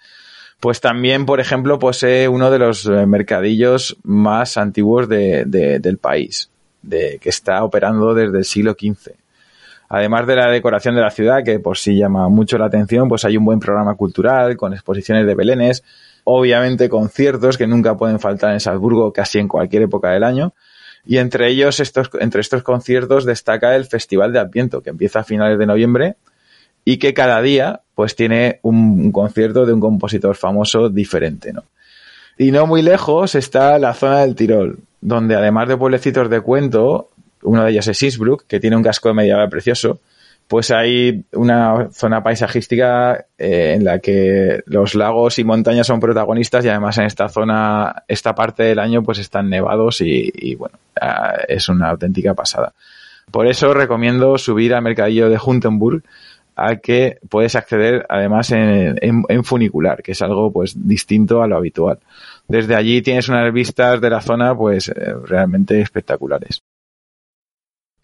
pues 0.61 0.81
también, 0.81 1.25
por 1.25 1.41
ejemplo, 1.41 1.79
posee 1.79 2.29
uno 2.29 2.51
de 2.51 2.59
los 2.59 2.87
eh, 2.87 3.07
mercadillos 3.07 3.97
más 4.03 4.57
antiguos 4.57 5.09
de, 5.09 5.45
del 5.45 5.99
país, 5.99 6.51
que 6.89 7.19
está 7.23 7.63
operando 7.63 8.15
desde 8.15 8.39
el 8.39 8.45
siglo 8.45 8.73
XV. 8.73 9.13
Además 9.91 10.27
de 10.27 10.37
la 10.37 10.51
decoración 10.51 10.97
de 10.97 11.01
la 11.01 11.11
ciudad, 11.11 11.45
que 11.45 11.61
por 11.61 11.79
sí 11.79 11.97
llama 11.97 12.29
mucho 12.29 12.59
la 12.59 12.67
atención, 12.67 13.09
pues 13.09 13.25
hay 13.25 13.37
un 13.37 13.45
buen 13.45 13.61
programa 13.61 13.95
cultural 13.95 14.57
con 14.57 14.75
exposiciones 14.75 15.27
de 15.27 15.35
belenes, 15.35 15.83
obviamente 16.25 16.89
conciertos 16.89 17.57
que 17.57 17.67
nunca 17.67 17.97
pueden 17.97 18.21
faltar 18.21 18.53
en 18.53 18.61
Salzburgo 18.61 19.13
casi 19.13 19.39
en 19.39 19.49
cualquier 19.49 19.83
época 19.83 20.11
del 20.11 20.25
año. 20.25 20.53
Y 21.07 21.19
entre 21.19 21.49
ellos, 21.49 21.81
estos, 21.81 22.11
entre 22.21 22.43
estos 22.43 22.63
conciertos 22.63 23.25
destaca 23.25 23.77
el 23.77 23.87
Festival 23.87 24.33
de 24.33 24.41
Adviento, 24.41 24.83
que 24.83 24.91
empieza 24.91 25.21
a 25.21 25.25
finales 25.25 25.59
de 25.59 25.67
noviembre 25.67 26.17
y 26.85 26.99
que 26.99 27.15
cada 27.15 27.41
día 27.43 27.81
pues 27.95 28.15
tiene 28.15 28.61
un, 28.63 29.11
concierto 29.13 29.67
de 29.67 29.73
un 29.73 29.81
compositor 29.81 30.37
famoso 30.37 30.89
diferente, 30.89 31.53
¿no? 31.53 31.65
Y 32.37 32.53
no 32.53 32.67
muy 32.67 32.83
lejos 32.83 33.35
está 33.35 33.79
la 33.79 33.95
zona 33.95 34.21
del 34.21 34.37
Tirol, 34.37 34.79
donde 35.01 35.35
además 35.35 35.69
de 35.69 35.77
pueblecitos 35.77 36.31
de 36.31 36.41
cuento, 36.41 37.11
uno 37.43 37.65
de 37.65 37.73
ellos 37.73 37.89
es 37.89 38.01
Innsbruck, 38.01 38.47
que 38.47 38.61
tiene 38.61 38.77
un 38.77 38.85
casco 38.85 39.13
medieval 39.13 39.49
precioso, 39.49 39.99
pues 40.47 40.71
hay 40.71 41.25
una 41.33 41.89
zona 41.91 42.23
paisajística 42.23 43.27
eh, 43.37 43.75
en 43.77 43.85
la 43.85 43.99
que 43.99 44.63
los 44.67 44.95
lagos 44.95 45.39
y 45.39 45.45
montañas 45.45 45.87
son 45.87 46.01
protagonistas 46.01 46.65
y 46.65 46.69
además 46.69 46.97
en 46.99 47.05
esta 47.05 47.29
zona, 47.29 48.05
esta 48.09 48.35
parte 48.35 48.63
del 48.63 48.79
año 48.79 49.03
pues 49.03 49.19
están 49.19 49.51
nevados 49.51 50.01
y, 50.01 50.33
y 50.33 50.55
bueno, 50.55 50.79
ah, 51.01 51.35
es 51.49 51.69
una 51.69 51.91
auténtica 51.91 52.33
pasada. 52.33 52.73
Por 53.31 53.47
eso 53.47 53.75
recomiendo 53.75 54.39
subir 54.39 54.75
al 54.75 54.83
mercadillo 54.83 55.29
de 55.29 55.37
Juntenburg, 55.37 56.03
a 56.59 56.77
que 56.77 57.19
puedes 57.29 57.55
acceder 57.55 58.05
además 58.09 58.51
en, 58.51 59.45
funicular, 59.45 60.03
que 60.03 60.13
es 60.13 60.23
algo 60.23 60.53
pues 60.53 60.89
distinto 60.89 61.43
a 61.43 61.47
lo 61.47 61.57
habitual. 61.57 62.01
Desde 62.49 62.75
allí 62.75 63.01
tienes 63.01 63.29
unas 63.29 63.53
vistas 63.53 64.01
de 64.01 64.11
la 64.11 64.21
zona 64.21 64.57
pues 64.57 64.89
eh, 64.89 65.15
realmente 65.25 65.81
espectaculares. 65.81 66.63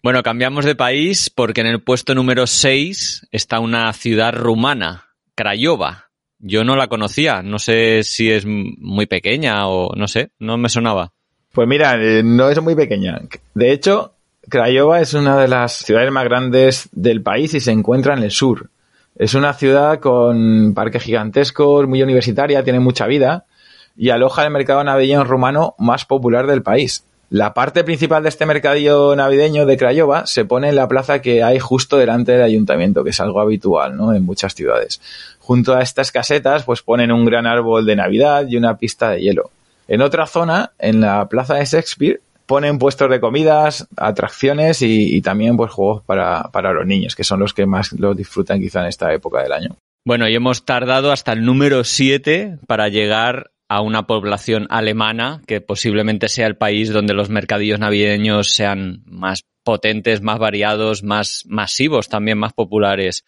Bueno, 0.01 0.23
cambiamos 0.23 0.65
de 0.65 0.75
país 0.75 1.29
porque 1.29 1.61
en 1.61 1.67
el 1.67 1.81
puesto 1.81 2.15
número 2.15 2.47
6 2.47 3.27
está 3.31 3.59
una 3.59 3.91
ciudad 3.91 4.33
rumana, 4.33 5.15
Craiova. 5.35 6.11
Yo 6.39 6.63
no 6.63 6.75
la 6.75 6.87
conocía, 6.87 7.41
no 7.41 7.59
sé 7.59 8.03
si 8.03 8.31
es 8.31 8.45
muy 8.45 9.07
pequeña 9.07 9.67
o 9.67 9.93
no 9.95 10.07
sé, 10.07 10.29
no 10.39 10.57
me 10.57 10.69
sonaba. 10.69 11.11
Pues 11.51 11.67
mira, 11.67 11.95
eh, 11.95 12.21
no 12.23 12.49
es 12.49 12.61
muy 12.61 12.75
pequeña. 12.75 13.19
De 13.53 13.71
hecho, 13.71 14.14
Craiova 14.49 15.01
es 15.01 15.13
una 15.13 15.37
de 15.37 15.47
las 15.47 15.73
ciudades 15.73 16.11
más 16.11 16.23
grandes 16.25 16.89
del 16.91 17.21
país 17.21 17.53
y 17.53 17.59
se 17.59 17.71
encuentra 17.71 18.13
en 18.13 18.23
el 18.23 18.31
sur. 18.31 18.69
Es 19.15 19.33
una 19.33 19.53
ciudad 19.53 19.99
con 19.99 20.73
parques 20.73 21.03
gigantescos, 21.03 21.87
muy 21.87 22.03
universitaria, 22.03 22.63
tiene 22.63 22.79
mucha 22.79 23.07
vida 23.07 23.45
y 23.97 24.09
aloja 24.09 24.43
el 24.43 24.51
mercado 24.51 24.83
navideño 24.83 25.23
rumano 25.23 25.75
más 25.79 26.05
popular 26.05 26.47
del 26.47 26.61
país. 26.61 27.05
La 27.29 27.53
parte 27.53 27.83
principal 27.83 28.21
de 28.21 28.29
este 28.29 28.45
mercadillo 28.45 29.15
navideño 29.15 29.65
de 29.65 29.77
Craiova 29.77 30.27
se 30.27 30.45
pone 30.45 30.69
en 30.69 30.75
la 30.75 30.87
plaza 30.87 31.21
que 31.21 31.43
hay 31.43 31.59
justo 31.59 31.97
delante 31.97 32.33
del 32.33 32.43
ayuntamiento, 32.43 33.03
que 33.03 33.09
es 33.09 33.19
algo 33.19 33.41
habitual 33.41 33.97
¿no? 33.97 34.13
en 34.13 34.23
muchas 34.23 34.53
ciudades. 34.53 35.01
Junto 35.39 35.73
a 35.73 35.81
estas 35.81 36.11
casetas, 36.11 36.63
pues 36.63 36.83
ponen 36.83 37.11
un 37.11 37.25
gran 37.25 37.47
árbol 37.47 37.85
de 37.85 37.95
Navidad 37.95 38.45
y 38.47 38.57
una 38.57 38.77
pista 38.77 39.11
de 39.11 39.21
hielo. 39.21 39.49
En 39.87 40.01
otra 40.01 40.27
zona, 40.27 40.71
en 40.77 41.01
la 41.01 41.27
plaza 41.27 41.55
de 41.55 41.65
Shakespeare, 41.65 42.21
ponen 42.45 42.79
puestos 42.79 43.09
de 43.09 43.19
comidas, 43.19 43.87
atracciones 43.97 44.81
y, 44.81 45.21
también 45.21 45.57
pues 45.57 45.71
juegos 45.71 46.03
para, 46.03 46.43
para, 46.51 46.73
los 46.73 46.85
niños, 46.85 47.15
que 47.15 47.23
son 47.23 47.39
los 47.39 47.53
que 47.53 47.65
más 47.65 47.91
los 47.93 48.15
disfrutan 48.15 48.59
quizá 48.59 48.81
en 48.81 48.87
esta 48.87 49.13
época 49.13 49.41
del 49.41 49.51
año. 49.51 49.75
Bueno, 50.05 50.27
y 50.29 50.35
hemos 50.35 50.65
tardado 50.65 51.11
hasta 51.11 51.33
el 51.33 51.43
número 51.43 51.83
7 51.83 52.59
para 52.67 52.89
llegar 52.89 53.51
a 53.67 53.81
una 53.81 54.05
población 54.05 54.67
alemana, 54.69 55.41
que 55.47 55.61
posiblemente 55.61 56.29
sea 56.29 56.47
el 56.47 56.55
país 56.55 56.91
donde 56.91 57.15
los 57.15 57.29
mercadillos 57.29 57.79
navideños 57.79 58.51
sean 58.51 59.01
más 59.05 59.45
potentes, 59.63 60.21
más 60.21 60.37
variados, 60.37 61.03
más 61.03 61.43
masivos, 61.47 62.07
también 62.07 62.37
más 62.37 62.53
populares. 62.53 63.25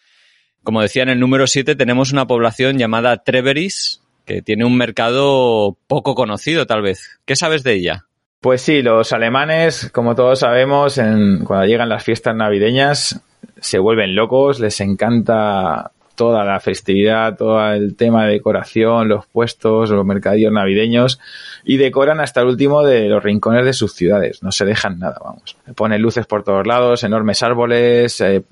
Como 0.62 0.80
decía, 0.80 1.02
en 1.02 1.08
el 1.08 1.20
número 1.20 1.46
7 1.46 1.74
tenemos 1.74 2.12
una 2.12 2.26
población 2.26 2.78
llamada 2.78 3.24
Treveris, 3.24 4.02
que 4.24 4.42
tiene 4.42 4.64
un 4.64 4.76
mercado 4.76 5.76
poco 5.88 6.14
conocido 6.14 6.66
tal 6.66 6.82
vez. 6.82 7.18
¿Qué 7.24 7.34
sabes 7.34 7.64
de 7.64 7.74
ella? 7.74 8.07
Pues 8.40 8.62
sí, 8.62 8.82
los 8.82 9.12
alemanes, 9.12 9.90
como 9.92 10.14
todos 10.14 10.38
sabemos, 10.40 10.96
en, 10.98 11.44
cuando 11.44 11.66
llegan 11.66 11.88
las 11.88 12.04
fiestas 12.04 12.36
navideñas 12.36 13.20
se 13.60 13.78
vuelven 13.80 14.14
locos, 14.14 14.60
les 14.60 14.80
encanta 14.80 15.90
toda 16.14 16.44
la 16.44 16.58
festividad, 16.60 17.36
todo 17.36 17.72
el 17.72 17.96
tema 17.96 18.26
de 18.26 18.32
decoración, 18.32 19.08
los 19.08 19.26
puestos, 19.26 19.90
los 19.90 20.04
mercadillos 20.04 20.52
navideños 20.52 21.20
y 21.64 21.76
decoran 21.76 22.20
hasta 22.20 22.40
el 22.40 22.48
último 22.48 22.82
de 22.82 23.08
los 23.08 23.22
rincones 23.22 23.64
de 23.64 23.72
sus 23.72 23.92
ciudades. 23.92 24.42
No 24.42 24.50
se 24.50 24.64
dejan 24.64 24.98
nada, 24.98 25.18
vamos. 25.22 25.56
Ponen 25.76 26.02
luces 26.02 26.26
por 26.26 26.42
todos 26.42 26.66
lados, 26.66 27.04
enormes 27.04 27.42
árboles, 27.42 28.20
eh, 28.20 28.42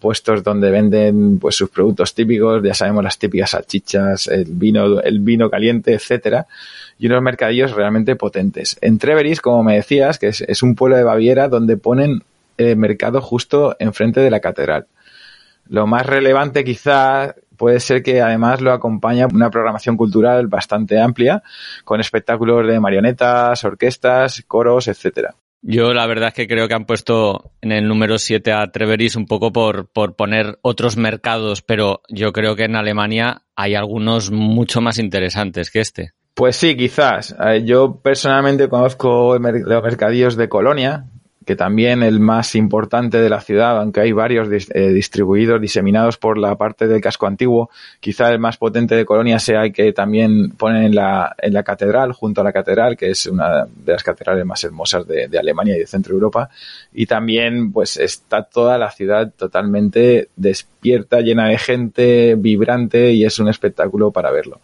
puestos 0.00 0.42
donde 0.42 0.70
venden 0.70 1.38
pues 1.38 1.54
sus 1.54 1.68
productos 1.70 2.14
típicos, 2.14 2.62
ya 2.64 2.74
sabemos 2.74 3.04
las 3.04 3.18
típicas 3.18 3.50
salchichas, 3.50 4.26
el 4.26 4.46
vino, 4.46 5.00
el 5.00 5.20
vino 5.20 5.50
caliente, 5.50 5.92
etcétera, 5.92 6.46
y 6.98 7.06
unos 7.06 7.22
mercadillos 7.22 7.72
realmente 7.72 8.16
potentes. 8.16 8.78
En 8.80 8.98
Treveris, 8.98 9.40
como 9.40 9.62
me 9.62 9.76
decías, 9.76 10.18
que 10.18 10.28
es, 10.28 10.62
un 10.62 10.74
pueblo 10.74 10.96
de 10.96 11.04
Baviera 11.04 11.48
donde 11.48 11.76
ponen 11.76 12.22
el 12.56 12.76
mercado 12.76 13.20
justo 13.20 13.76
enfrente 13.78 14.20
de 14.20 14.30
la 14.30 14.40
catedral. 14.40 14.86
Lo 15.68 15.86
más 15.86 16.04
relevante 16.06 16.64
quizá 16.64 17.34
puede 17.56 17.78
ser 17.78 18.02
que 18.02 18.22
además 18.22 18.60
lo 18.60 18.72
acompaña 18.72 19.28
una 19.32 19.50
programación 19.50 19.96
cultural 19.96 20.48
bastante 20.48 20.98
amplia, 20.98 21.42
con 21.84 22.00
espectáculos 22.00 22.66
de 22.66 22.80
marionetas, 22.80 23.62
orquestas, 23.64 24.42
coros, 24.48 24.88
etcétera. 24.88 25.34
Yo 25.62 25.92
la 25.92 26.06
verdad 26.06 26.28
es 26.28 26.34
que 26.34 26.48
creo 26.48 26.68
que 26.68 26.74
han 26.74 26.86
puesto 26.86 27.52
en 27.60 27.72
el 27.72 27.86
número 27.86 28.18
7 28.18 28.52
a 28.52 28.70
Treveris 28.70 29.16
un 29.16 29.26
poco 29.26 29.52
por, 29.52 29.88
por 29.88 30.16
poner 30.16 30.58
otros 30.62 30.96
mercados, 30.96 31.60
pero 31.60 32.00
yo 32.08 32.32
creo 32.32 32.56
que 32.56 32.64
en 32.64 32.76
Alemania 32.76 33.42
hay 33.56 33.74
algunos 33.74 34.30
mucho 34.30 34.80
más 34.80 34.98
interesantes 34.98 35.70
que 35.70 35.80
este. 35.80 36.12
Pues 36.34 36.56
sí, 36.56 36.76
quizás. 36.76 37.36
Eh, 37.44 37.64
yo 37.64 38.00
personalmente 38.02 38.68
conozco 38.70 39.38
los 39.38 39.82
mercadillos 39.82 40.36
de 40.36 40.48
Colonia, 40.48 41.04
que 41.50 41.56
también 41.56 42.04
el 42.04 42.20
más 42.20 42.54
importante 42.54 43.18
de 43.18 43.28
la 43.28 43.40
ciudad, 43.40 43.80
aunque 43.80 44.02
hay 44.02 44.12
varios 44.12 44.46
eh, 44.72 44.92
distribuidos, 44.92 45.60
diseminados 45.60 46.16
por 46.16 46.38
la 46.38 46.54
parte 46.54 46.86
del 46.86 47.00
casco 47.00 47.26
antiguo, 47.26 47.70
quizá 47.98 48.30
el 48.30 48.38
más 48.38 48.56
potente 48.56 48.94
de 48.94 49.04
Colonia 49.04 49.40
sea 49.40 49.64
el 49.64 49.72
que 49.72 49.92
también 49.92 50.52
ponen 50.52 50.84
en 50.84 50.94
la, 50.94 51.34
en 51.38 51.52
la 51.52 51.64
catedral, 51.64 52.12
junto 52.12 52.40
a 52.40 52.44
la 52.44 52.52
catedral, 52.52 52.96
que 52.96 53.10
es 53.10 53.26
una 53.26 53.64
de 53.64 53.92
las 53.92 54.04
catedrales 54.04 54.46
más 54.46 54.62
hermosas 54.62 55.08
de, 55.08 55.26
de 55.26 55.38
Alemania 55.40 55.74
y 55.74 55.80
de 55.80 55.88
Centro 55.88 56.14
Europa. 56.14 56.50
Y 56.92 57.06
también, 57.06 57.72
pues, 57.72 57.96
está 57.96 58.44
toda 58.44 58.78
la 58.78 58.92
ciudad 58.92 59.32
totalmente 59.36 60.28
despierta, 60.36 61.20
llena 61.20 61.48
de 61.48 61.58
gente, 61.58 62.36
vibrante, 62.36 63.10
y 63.10 63.24
es 63.24 63.40
un 63.40 63.48
espectáculo 63.48 64.12
para 64.12 64.30
verlo. 64.30 64.60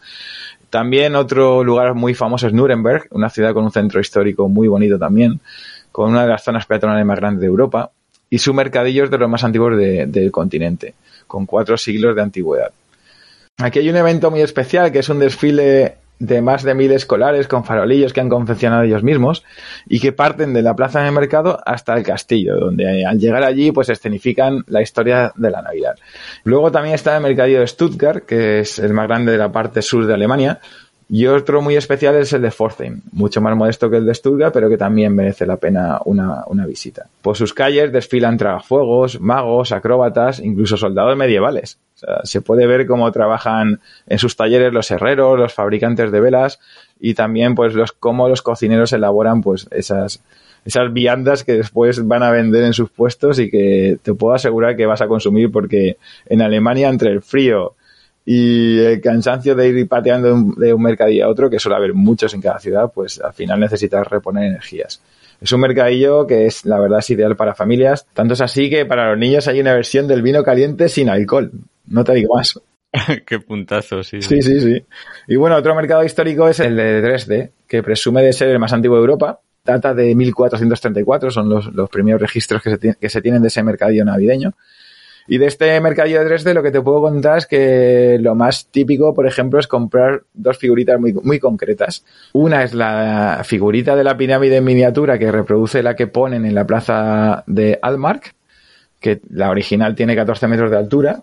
También 0.70 1.16
otro 1.16 1.64
lugar 1.64 1.94
muy 1.94 2.14
famoso 2.14 2.46
es 2.46 2.52
Nuremberg, 2.52 3.08
una 3.10 3.28
ciudad 3.28 3.54
con 3.54 3.64
un 3.64 3.72
centro 3.72 4.00
histórico 4.00 4.48
muy 4.48 4.68
bonito 4.68 5.00
también 5.00 5.40
con 5.96 6.10
una 6.10 6.24
de 6.24 6.28
las 6.28 6.44
zonas 6.44 6.66
peatonales 6.66 7.06
más 7.06 7.18
grandes 7.18 7.40
de 7.40 7.46
Europa, 7.46 7.90
y 8.28 8.36
su 8.36 8.52
mercadillo 8.52 9.04
es 9.04 9.10
de 9.10 9.16
los 9.16 9.30
más 9.30 9.42
antiguos 9.44 9.78
del 9.78 10.30
continente, 10.30 10.92
con 11.26 11.46
cuatro 11.46 11.78
siglos 11.78 12.14
de 12.14 12.20
antigüedad. 12.20 12.70
Aquí 13.56 13.78
hay 13.78 13.88
un 13.88 13.96
evento 13.96 14.30
muy 14.30 14.42
especial, 14.42 14.92
que 14.92 14.98
es 14.98 15.08
un 15.08 15.20
desfile 15.20 15.96
de 16.18 16.42
más 16.42 16.64
de 16.64 16.74
mil 16.74 16.92
escolares 16.92 17.48
con 17.48 17.64
farolillos 17.64 18.12
que 18.12 18.20
han 18.20 18.28
confeccionado 18.28 18.82
ellos 18.82 19.02
mismos 19.02 19.42
y 19.86 19.98
que 19.98 20.12
parten 20.12 20.52
de 20.52 20.60
la 20.60 20.76
plaza 20.76 21.00
de 21.00 21.10
mercado 21.10 21.60
hasta 21.64 21.94
el 21.94 22.02
castillo, 22.02 22.56
donde 22.56 23.06
al 23.06 23.18
llegar 23.18 23.42
allí 23.42 23.72
pues 23.72 23.88
escenifican 23.88 24.64
la 24.66 24.82
historia 24.82 25.32
de 25.34 25.50
la 25.50 25.62
Navidad. 25.62 25.94
Luego 26.44 26.70
también 26.70 26.94
está 26.94 27.16
el 27.16 27.22
mercadillo 27.22 27.60
de 27.60 27.66
Stuttgart, 27.66 28.26
que 28.26 28.60
es 28.60 28.78
el 28.78 28.92
más 28.92 29.08
grande 29.08 29.32
de 29.32 29.38
la 29.38 29.50
parte 29.50 29.80
sur 29.80 30.06
de 30.06 30.12
Alemania, 30.12 30.60
y 31.08 31.26
otro 31.26 31.62
muy 31.62 31.76
especial 31.76 32.16
es 32.16 32.32
el 32.32 32.42
de 32.42 32.50
Pforzheim, 32.50 33.00
mucho 33.12 33.40
más 33.40 33.56
modesto 33.56 33.88
que 33.88 33.98
el 33.98 34.06
de 34.06 34.14
Stuttgart, 34.14 34.52
pero 34.52 34.68
que 34.68 34.76
también 34.76 35.14
merece 35.14 35.46
la 35.46 35.56
pena 35.56 36.00
una, 36.04 36.44
visita. 36.66 37.06
Por 37.22 37.36
sus 37.36 37.54
calles 37.54 37.92
desfilan 37.92 38.36
tragafuegos, 38.36 39.20
magos, 39.20 39.70
acróbatas, 39.70 40.40
incluso 40.40 40.76
soldados 40.76 41.16
medievales. 41.16 41.78
se 42.24 42.40
puede 42.40 42.66
ver 42.66 42.86
cómo 42.86 43.10
trabajan 43.12 43.80
en 44.08 44.18
sus 44.18 44.34
talleres 44.34 44.72
los 44.72 44.90
herreros, 44.90 45.38
los 45.38 45.54
fabricantes 45.54 46.10
de 46.10 46.20
velas 46.20 46.58
y 46.98 47.14
también 47.14 47.54
pues 47.54 47.74
los 47.74 47.92
cómo 47.92 48.28
los 48.28 48.42
cocineros 48.42 48.92
elaboran 48.92 49.42
pues 49.42 49.68
esas 49.70 50.20
esas 50.64 50.92
viandas 50.92 51.44
que 51.44 51.52
después 51.52 52.04
van 52.06 52.24
a 52.24 52.32
vender 52.32 52.64
en 52.64 52.72
sus 52.72 52.90
puestos 52.90 53.38
y 53.38 53.48
que 53.48 53.98
te 54.02 54.14
puedo 54.14 54.34
asegurar 54.34 54.76
que 54.76 54.84
vas 54.84 55.00
a 55.00 55.06
consumir 55.06 55.52
porque 55.52 55.96
en 56.26 56.42
Alemania 56.42 56.88
entre 56.88 57.12
el 57.12 57.22
frío 57.22 57.75
y 58.28 58.80
el 58.80 59.00
cansancio 59.00 59.54
de 59.54 59.68
ir 59.68 59.88
pateando 59.88 60.52
de 60.56 60.74
un 60.74 60.82
mercadillo 60.82 61.26
a 61.26 61.28
otro, 61.28 61.48
que 61.48 61.60
suele 61.60 61.76
haber 61.76 61.94
muchos 61.94 62.34
en 62.34 62.40
cada 62.40 62.58
ciudad, 62.58 62.90
pues 62.92 63.20
al 63.20 63.32
final 63.32 63.60
necesitas 63.60 64.04
reponer 64.08 64.46
energías. 64.46 65.00
Es 65.40 65.52
un 65.52 65.60
mercadillo 65.60 66.26
que 66.26 66.46
es, 66.46 66.64
la 66.64 66.80
verdad, 66.80 66.98
es 66.98 67.10
ideal 67.10 67.36
para 67.36 67.54
familias. 67.54 68.04
Tanto 68.12 68.34
es 68.34 68.40
así 68.40 68.68
que 68.68 68.84
para 68.84 69.10
los 69.10 69.18
niños 69.18 69.46
hay 69.46 69.60
una 69.60 69.74
versión 69.74 70.08
del 70.08 70.22
vino 70.22 70.42
caliente 70.42 70.88
sin 70.88 71.08
alcohol. 71.08 71.52
No 71.86 72.02
te 72.02 72.14
digo 72.14 72.34
más. 72.34 72.58
Qué 73.26 73.38
puntazo, 73.38 74.02
sí. 74.02 74.20
Sí, 74.20 74.42
sí, 74.42 74.60
sí. 74.60 74.84
Y 75.28 75.36
bueno, 75.36 75.54
otro 75.54 75.76
mercado 75.76 76.02
histórico 76.02 76.48
es 76.48 76.58
el 76.58 76.74
de 76.74 77.00
Dresde, 77.00 77.52
que 77.68 77.82
presume 77.82 78.22
de 78.22 78.32
ser 78.32 78.48
el 78.48 78.58
más 78.58 78.72
antiguo 78.72 78.96
de 78.96 79.02
Europa. 79.02 79.38
Data 79.64 79.94
de 79.94 80.14
1434, 80.14 81.30
son 81.30 81.48
los, 81.48 81.66
los 81.72 81.90
primeros 81.90 82.20
registros 82.20 82.62
que 82.62 82.76
se, 82.76 82.96
que 82.96 83.08
se 83.08 83.22
tienen 83.22 83.42
de 83.42 83.48
ese 83.48 83.62
mercadillo 83.62 84.04
navideño. 84.04 84.52
Y 85.28 85.38
de 85.38 85.46
este 85.46 85.80
mercadillo 85.80 86.20
de 86.20 86.24
Dresde 86.24 86.54
lo 86.54 86.62
que 86.62 86.70
te 86.70 86.80
puedo 86.80 87.00
contar 87.00 87.38
es 87.38 87.46
que 87.46 88.18
lo 88.20 88.34
más 88.34 88.66
típico, 88.66 89.14
por 89.14 89.26
ejemplo, 89.26 89.58
es 89.58 89.66
comprar 89.66 90.22
dos 90.34 90.58
figuritas 90.58 91.00
muy, 91.00 91.12
muy 91.12 91.38
concretas. 91.38 92.04
Una 92.32 92.62
es 92.62 92.74
la 92.74 93.42
figurita 93.44 93.96
de 93.96 94.04
la 94.04 94.16
pirámide 94.16 94.56
en 94.56 94.64
miniatura 94.64 95.18
que 95.18 95.32
reproduce 95.32 95.82
la 95.82 95.96
que 95.96 96.06
ponen 96.06 96.44
en 96.44 96.54
la 96.54 96.66
plaza 96.66 97.42
de 97.46 97.78
Almark, 97.82 98.34
que 99.00 99.20
la 99.30 99.50
original 99.50 99.94
tiene 99.94 100.14
14 100.14 100.46
metros 100.48 100.70
de 100.70 100.76
altura. 100.76 101.22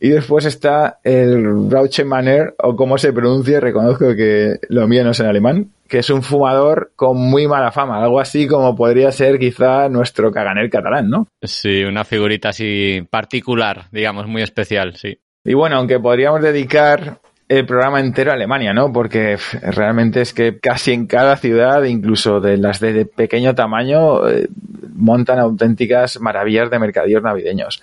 Y 0.00 0.10
después 0.10 0.44
está 0.44 1.00
el 1.02 1.70
Rauche 1.70 2.04
Manner, 2.04 2.54
o 2.58 2.76
como 2.76 2.98
se 2.98 3.12
pronuncia, 3.12 3.60
reconozco 3.60 4.14
que 4.14 4.56
lo 4.68 4.86
mío 4.86 5.02
no 5.04 5.10
es 5.10 5.20
en 5.20 5.26
alemán, 5.26 5.70
que 5.88 5.98
es 5.98 6.10
un 6.10 6.22
fumador 6.22 6.92
con 6.94 7.16
muy 7.16 7.48
mala 7.48 7.72
fama, 7.72 8.02
algo 8.02 8.20
así 8.20 8.46
como 8.46 8.76
podría 8.76 9.10
ser 9.10 9.38
quizá 9.38 9.88
nuestro 9.88 10.30
caganer 10.30 10.70
catalán, 10.70 11.10
¿no? 11.10 11.26
Sí, 11.42 11.82
una 11.82 12.04
figurita 12.04 12.50
así 12.50 13.06
particular, 13.10 13.86
digamos, 13.90 14.26
muy 14.28 14.42
especial, 14.42 14.94
sí. 14.94 15.18
Y 15.44 15.54
bueno, 15.54 15.76
aunque 15.76 15.98
podríamos 15.98 16.42
dedicar 16.42 17.18
el 17.48 17.64
programa 17.64 18.00
entero 18.00 18.30
a 18.30 18.34
Alemania, 18.34 18.74
¿no? 18.74 18.92
Porque 18.92 19.38
realmente 19.62 20.20
es 20.20 20.34
que 20.34 20.58
casi 20.60 20.92
en 20.92 21.06
cada 21.06 21.36
ciudad, 21.36 21.82
incluso 21.84 22.40
de 22.40 22.58
las 22.58 22.78
de 22.78 23.06
pequeño 23.06 23.54
tamaño, 23.54 24.28
eh, 24.28 24.48
montan 24.94 25.38
auténticas 25.38 26.20
maravillas 26.20 26.70
de 26.70 26.78
mercadillos 26.78 27.22
navideños. 27.22 27.82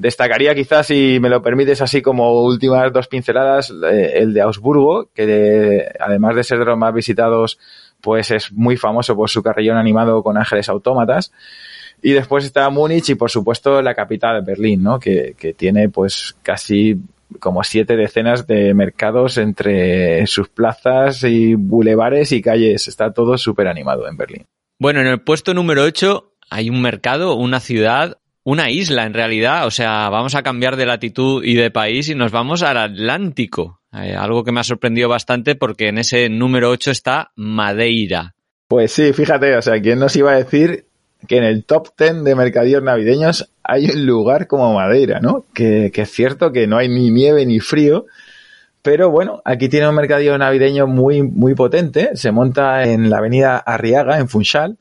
Destacaría 0.00 0.54
quizás, 0.54 0.86
si 0.86 1.18
me 1.20 1.28
lo 1.28 1.42
permites, 1.42 1.82
así 1.82 2.00
como 2.00 2.42
últimas 2.42 2.90
dos 2.90 3.06
pinceladas, 3.06 3.70
eh, 3.70 4.12
el 4.14 4.32
de 4.32 4.40
Augsburgo, 4.40 5.10
que 5.14 5.92
además 6.00 6.34
de 6.36 6.42
ser 6.42 6.58
de 6.58 6.64
los 6.64 6.78
más 6.78 6.94
visitados, 6.94 7.58
pues 8.00 8.30
es 8.30 8.50
muy 8.50 8.78
famoso 8.78 9.14
por 9.14 9.28
su 9.28 9.42
carrillón 9.42 9.76
animado 9.76 10.22
con 10.22 10.38
ángeles 10.38 10.70
autómatas. 10.70 11.32
Y 12.00 12.12
después 12.12 12.46
está 12.46 12.70
Múnich 12.70 13.10
y 13.10 13.14
por 13.14 13.30
supuesto 13.30 13.82
la 13.82 13.94
capital 13.94 14.40
Berlín, 14.40 14.82
¿no? 14.82 14.98
Que, 14.98 15.34
que 15.38 15.52
tiene 15.52 15.90
pues 15.90 16.34
casi 16.42 16.96
como 17.38 17.62
siete 17.62 17.94
decenas 17.94 18.46
de 18.46 18.72
mercados 18.72 19.36
entre 19.36 20.26
sus 20.26 20.48
plazas 20.48 21.24
y 21.24 21.56
bulevares 21.56 22.32
y 22.32 22.40
calles. 22.40 22.88
Está 22.88 23.12
todo 23.12 23.36
súper 23.36 23.68
animado 23.68 24.08
en 24.08 24.16
Berlín. 24.16 24.46
Bueno, 24.78 25.02
en 25.02 25.08
el 25.08 25.20
puesto 25.20 25.52
número 25.52 25.82
8 25.82 26.32
hay 26.48 26.70
un 26.70 26.80
mercado, 26.80 27.34
una 27.34 27.60
ciudad 27.60 28.16
una 28.44 28.70
isla 28.70 29.04
en 29.04 29.14
realidad, 29.14 29.66
o 29.66 29.70
sea, 29.70 30.08
vamos 30.08 30.34
a 30.34 30.42
cambiar 30.42 30.76
de 30.76 30.86
latitud 30.86 31.44
y 31.44 31.54
de 31.54 31.70
país 31.70 32.08
y 32.08 32.14
nos 32.14 32.32
vamos 32.32 32.62
al 32.62 32.78
Atlántico. 32.78 33.80
Eh, 33.92 34.14
algo 34.16 34.44
que 34.44 34.52
me 34.52 34.60
ha 34.60 34.64
sorprendido 34.64 35.08
bastante 35.08 35.54
porque 35.56 35.88
en 35.88 35.98
ese 35.98 36.28
número 36.28 36.70
8 36.70 36.90
está 36.90 37.32
Madeira. 37.36 38.34
Pues 38.68 38.92
sí, 38.92 39.12
fíjate, 39.12 39.56
o 39.56 39.62
sea, 39.62 39.80
¿quién 39.80 39.98
nos 39.98 40.14
iba 40.16 40.32
a 40.32 40.36
decir 40.36 40.86
que 41.26 41.36
en 41.36 41.44
el 41.44 41.64
top 41.64 41.88
10 41.98 42.24
de 42.24 42.34
mercadillos 42.34 42.82
navideños 42.82 43.50
hay 43.62 43.90
un 43.90 44.06
lugar 44.06 44.46
como 44.46 44.72
Madeira, 44.74 45.20
¿no? 45.20 45.44
Que, 45.52 45.90
que 45.92 46.02
es 46.02 46.10
cierto 46.10 46.52
que 46.52 46.66
no 46.66 46.78
hay 46.78 46.88
ni 46.88 47.10
nieve 47.10 47.44
ni 47.44 47.60
frío, 47.60 48.06
pero 48.82 49.10
bueno, 49.10 49.42
aquí 49.44 49.68
tiene 49.68 49.88
un 49.88 49.94
mercadillo 49.94 50.38
navideño 50.38 50.86
muy, 50.86 51.22
muy 51.22 51.54
potente. 51.54 52.10
Se 52.14 52.32
monta 52.32 52.84
en 52.84 53.10
la 53.10 53.18
avenida 53.18 53.58
Arriaga, 53.58 54.18
en 54.18 54.28
Funchal, 54.28 54.78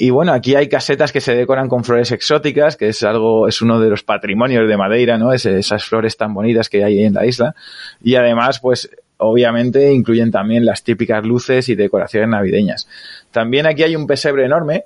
y 0.00 0.10
bueno, 0.10 0.32
aquí 0.32 0.54
hay 0.54 0.68
casetas 0.68 1.10
que 1.10 1.20
se 1.20 1.34
decoran 1.34 1.68
con 1.68 1.82
flores 1.82 2.12
exóticas, 2.12 2.76
que 2.76 2.90
es 2.90 3.02
algo, 3.02 3.48
es 3.48 3.60
uno 3.62 3.80
de 3.80 3.90
los 3.90 4.04
patrimonios 4.04 4.68
de 4.68 4.76
Madeira, 4.76 5.18
¿no? 5.18 5.32
Es, 5.32 5.44
esas 5.44 5.84
flores 5.84 6.16
tan 6.16 6.32
bonitas 6.32 6.68
que 6.68 6.84
hay 6.84 7.02
en 7.02 7.14
la 7.14 7.26
isla. 7.26 7.56
Y 8.00 8.14
además, 8.14 8.60
pues, 8.60 8.88
obviamente 9.16 9.92
incluyen 9.92 10.30
también 10.30 10.64
las 10.64 10.84
típicas 10.84 11.24
luces 11.24 11.68
y 11.68 11.74
decoraciones 11.74 12.28
navideñas. 12.28 12.86
También 13.32 13.66
aquí 13.66 13.82
hay 13.82 13.96
un 13.96 14.06
pesebre 14.06 14.44
enorme, 14.44 14.84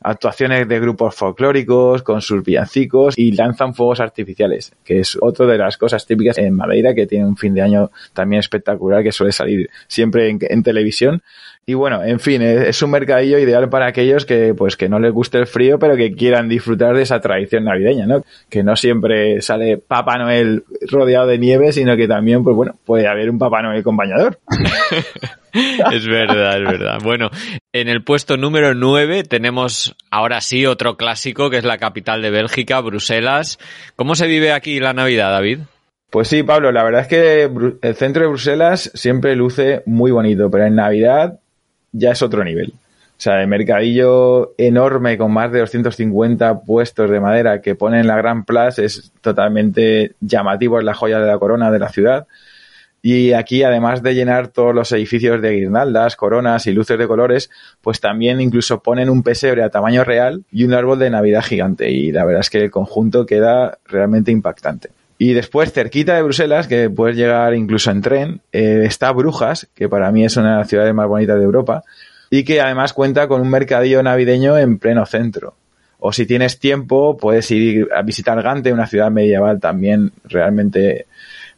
actuaciones 0.00 0.68
de 0.68 0.80
grupos 0.80 1.14
folclóricos 1.14 2.02
con 2.02 2.20
sus 2.20 2.44
villancicos 2.44 3.18
y 3.18 3.32
lanzan 3.32 3.74
fuegos 3.74 4.00
artificiales, 4.00 4.72
que 4.84 5.00
es 5.00 5.18
otra 5.20 5.46
de 5.46 5.58
las 5.58 5.76
cosas 5.76 6.06
típicas 6.06 6.38
en 6.38 6.54
Madeira 6.54 6.94
que 6.94 7.06
tiene 7.06 7.26
un 7.26 7.36
fin 7.36 7.54
de 7.54 7.62
año 7.62 7.90
también 8.12 8.40
espectacular 8.40 9.02
que 9.02 9.12
suele 9.12 9.32
salir 9.32 9.68
siempre 9.86 10.28
en, 10.28 10.62
televisión. 10.62 11.22
Y 11.68 11.74
bueno, 11.74 12.02
en 12.02 12.18
fin, 12.18 12.40
es, 12.40 12.80
un 12.80 12.90
mercadillo 12.90 13.38
ideal 13.38 13.68
para 13.68 13.88
aquellos 13.88 14.24
que 14.24 14.54
pues 14.54 14.74
que 14.74 14.88
no 14.88 14.98
les 14.98 15.12
guste 15.12 15.36
el 15.36 15.46
frío, 15.46 15.78
pero 15.78 15.96
que 15.96 16.14
quieran 16.14 16.48
disfrutar 16.48 16.96
de 16.96 17.02
esa 17.02 17.20
tradición 17.20 17.64
navideña, 17.64 18.06
¿no? 18.06 18.24
Que 18.48 18.62
no 18.62 18.74
siempre 18.74 19.42
sale 19.42 19.76
Papá 19.76 20.16
Noel 20.16 20.64
rodeado 20.90 21.26
de 21.26 21.36
nieve, 21.36 21.72
sino 21.72 21.94
que 21.94 22.08
también, 22.08 22.42
pues 22.42 22.56
bueno, 22.56 22.76
puede 22.86 23.06
haber 23.06 23.28
un 23.28 23.38
Papá 23.38 23.60
Noel 23.60 23.82
con 23.82 23.98
bañador. 23.98 24.38
es 25.92 26.06
verdad, 26.06 26.56
es 26.56 26.64
verdad. 26.64 26.98
Bueno, 27.04 27.28
en 27.74 27.88
el 27.88 28.02
puesto 28.02 28.38
número 28.38 28.72
9 28.72 29.24
tenemos 29.24 29.94
ahora 30.10 30.40
sí 30.40 30.64
otro 30.64 30.96
clásico 30.96 31.50
que 31.50 31.58
es 31.58 31.64
la 31.64 31.76
capital 31.76 32.22
de 32.22 32.30
Bélgica, 32.30 32.80
Bruselas. 32.80 33.58
¿Cómo 33.94 34.14
se 34.14 34.26
vive 34.26 34.52
aquí 34.52 34.80
la 34.80 34.94
Navidad, 34.94 35.32
David? 35.32 35.58
Pues 36.08 36.28
sí, 36.28 36.42
Pablo, 36.42 36.72
la 36.72 36.82
verdad 36.82 37.02
es 37.02 37.08
que 37.08 37.42
el 37.82 37.94
centro 37.94 38.22
de 38.22 38.28
Bruselas 38.28 38.90
siempre 38.94 39.36
luce 39.36 39.82
muy 39.84 40.10
bonito, 40.10 40.50
pero 40.50 40.64
en 40.64 40.76
Navidad 40.76 41.40
ya 41.92 42.12
es 42.12 42.22
otro 42.22 42.44
nivel. 42.44 42.72
O 43.18 43.20
sea, 43.20 43.40
el 43.40 43.48
mercadillo 43.48 44.54
enorme 44.58 45.18
con 45.18 45.32
más 45.32 45.50
de 45.50 45.58
250 45.58 46.60
puestos 46.60 47.10
de 47.10 47.18
madera 47.18 47.60
que 47.60 47.74
pone 47.74 47.98
en 47.98 48.06
la 48.06 48.16
Gran 48.16 48.44
Plaza 48.44 48.82
es 48.82 49.12
totalmente 49.20 50.12
llamativo, 50.20 50.78
es 50.78 50.84
la 50.84 50.94
joya 50.94 51.18
de 51.18 51.26
la 51.26 51.38
corona 51.38 51.72
de 51.72 51.80
la 51.80 51.88
ciudad. 51.88 52.28
Y 53.02 53.32
aquí, 53.32 53.64
además 53.64 54.02
de 54.04 54.14
llenar 54.14 54.48
todos 54.48 54.72
los 54.72 54.92
edificios 54.92 55.42
de 55.42 55.52
guirnaldas, 55.52 56.14
coronas 56.14 56.66
y 56.68 56.72
luces 56.72 56.98
de 56.98 57.08
colores, 57.08 57.50
pues 57.80 58.00
también 58.00 58.40
incluso 58.40 58.82
ponen 58.82 59.10
un 59.10 59.24
pesebre 59.24 59.64
a 59.64 59.70
tamaño 59.70 60.04
real 60.04 60.44
y 60.52 60.64
un 60.64 60.74
árbol 60.74 61.00
de 61.00 61.10
Navidad 61.10 61.42
gigante. 61.42 61.90
Y 61.90 62.12
la 62.12 62.24
verdad 62.24 62.40
es 62.40 62.50
que 62.50 62.64
el 62.64 62.70
conjunto 62.70 63.26
queda 63.26 63.78
realmente 63.86 64.30
impactante. 64.30 64.90
Y 65.18 65.32
después, 65.32 65.72
cerquita 65.72 66.14
de 66.14 66.22
Bruselas, 66.22 66.68
que 66.68 66.88
puedes 66.88 67.16
llegar 67.16 67.52
incluso 67.54 67.90
en 67.90 68.00
tren, 68.02 68.40
eh, 68.52 68.82
está 68.84 69.10
Brujas, 69.10 69.68
que 69.74 69.88
para 69.88 70.12
mí 70.12 70.24
es 70.24 70.36
una 70.36 70.52
de 70.52 70.58
las 70.58 70.68
ciudades 70.68 70.94
más 70.94 71.08
bonitas 71.08 71.38
de 71.38 71.44
Europa, 71.44 71.82
y 72.30 72.44
que 72.44 72.60
además 72.60 72.92
cuenta 72.92 73.26
con 73.26 73.40
un 73.40 73.50
mercadillo 73.50 74.02
navideño 74.02 74.56
en 74.56 74.78
pleno 74.78 75.04
centro. 75.06 75.54
O 75.98 76.12
si 76.12 76.24
tienes 76.26 76.60
tiempo, 76.60 77.16
puedes 77.16 77.50
ir 77.50 77.88
a 77.92 78.02
visitar 78.02 78.40
Gante, 78.40 78.72
una 78.72 78.86
ciudad 78.86 79.10
medieval 79.10 79.58
también 79.58 80.12
realmente 80.24 81.06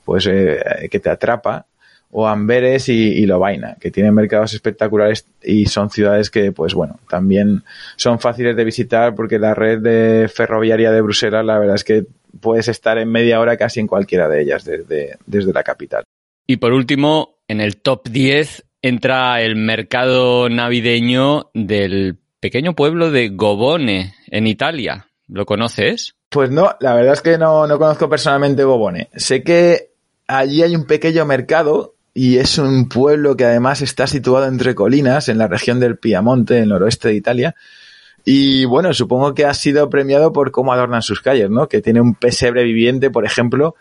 pues 0.05 0.27
eh, 0.27 0.89
que 0.91 0.99
te 0.99 1.11
atrapa, 1.11 1.67
o 2.13 2.27
Amberes 2.27 2.89
y, 2.89 3.25
Lovaina, 3.27 3.77
que 3.79 3.91
tienen 3.91 4.15
mercados 4.15 4.53
espectaculares 4.55 5.27
y 5.43 5.67
son 5.67 5.91
ciudades 5.91 6.31
que, 6.31 6.51
pues 6.51 6.75
bueno, 6.75 6.99
también 7.09 7.63
son 7.97 8.19
fáciles 8.19 8.57
de 8.57 8.65
visitar 8.65 9.15
porque 9.15 9.39
la 9.39 9.55
red 9.55 9.79
de 9.79 10.29
ferroviaria 10.29 10.91
de 10.91 11.03
Bruselas, 11.03 11.45
la 11.45 11.59
verdad 11.59 11.77
es 11.77 11.85
que 11.85 12.07
puedes 12.41 12.69
estar 12.69 12.99
en 12.99 13.11
media 13.11 13.41
hora 13.41 13.57
casi 13.57 13.81
en 13.81 13.87
cualquiera 13.87 14.29
de 14.29 14.43
ellas 14.43 14.65
desde, 14.65 15.17
desde 15.27 15.53
la 15.53 15.63
capital. 15.63 16.05
Y 16.47 16.57
por 16.57 16.73
último, 16.73 17.39
en 17.49 17.61
el 17.61 17.77
top 17.77 18.09
10 18.09 18.65
entra 18.83 19.41
el 19.43 19.57
mercado 19.57 20.49
navideño 20.49 21.51
del 21.55 22.19
pequeño 22.41 22.75
pueblo 22.75 23.11
de 23.11 23.29
Gobone, 23.29 24.15
en 24.29 24.47
Italia. 24.47 25.09
¿Lo 25.29 25.47
conoces? 25.47 26.15
Pues 26.29 26.51
no, 26.51 26.75
la 26.81 26.95
verdad 26.95 27.13
es 27.13 27.21
que 27.21 27.39
no, 27.39 27.67
no 27.67 27.79
conozco 27.79 28.09
personalmente 28.09 28.65
Gobone. 28.65 29.11
Sé 29.15 29.43
que 29.43 29.91
allí 30.27 30.63
hay 30.63 30.75
un 30.75 30.87
pequeño 30.87 31.25
mercado 31.25 31.95
y 32.15 32.39
es 32.39 32.59
un 32.59 32.89
pueblo 32.89 33.37
que 33.37 33.45
además 33.45 33.83
está 33.83 34.07
situado 34.07 34.47
entre 34.47 34.75
colinas 34.75 35.29
en 35.29 35.39
la 35.39 35.49
región 35.49 35.79
del 35.79 35.99
Piamonte, 35.99 36.57
en 36.57 36.65
el 36.65 36.69
noroeste 36.71 37.09
de 37.09 37.15
Italia. 37.15 37.55
Y 38.25 38.65
bueno, 38.65 38.93
supongo 38.93 39.35
que 39.35 39.45
ha 39.45 39.55
sido 39.55 39.89
premiado 39.89 40.33
por 40.33 40.51
cómo 40.51 40.73
adornan 40.73 41.03
sus 41.03 41.21
calles, 41.21 41.51
¿no? 41.51 41.69
Que 41.69 41.81
tiene 41.81 42.01
un 42.01 42.15
pesebre 42.15 42.65
viviente, 42.65 43.11
por 43.11 43.25
ejemplo, 43.25 43.77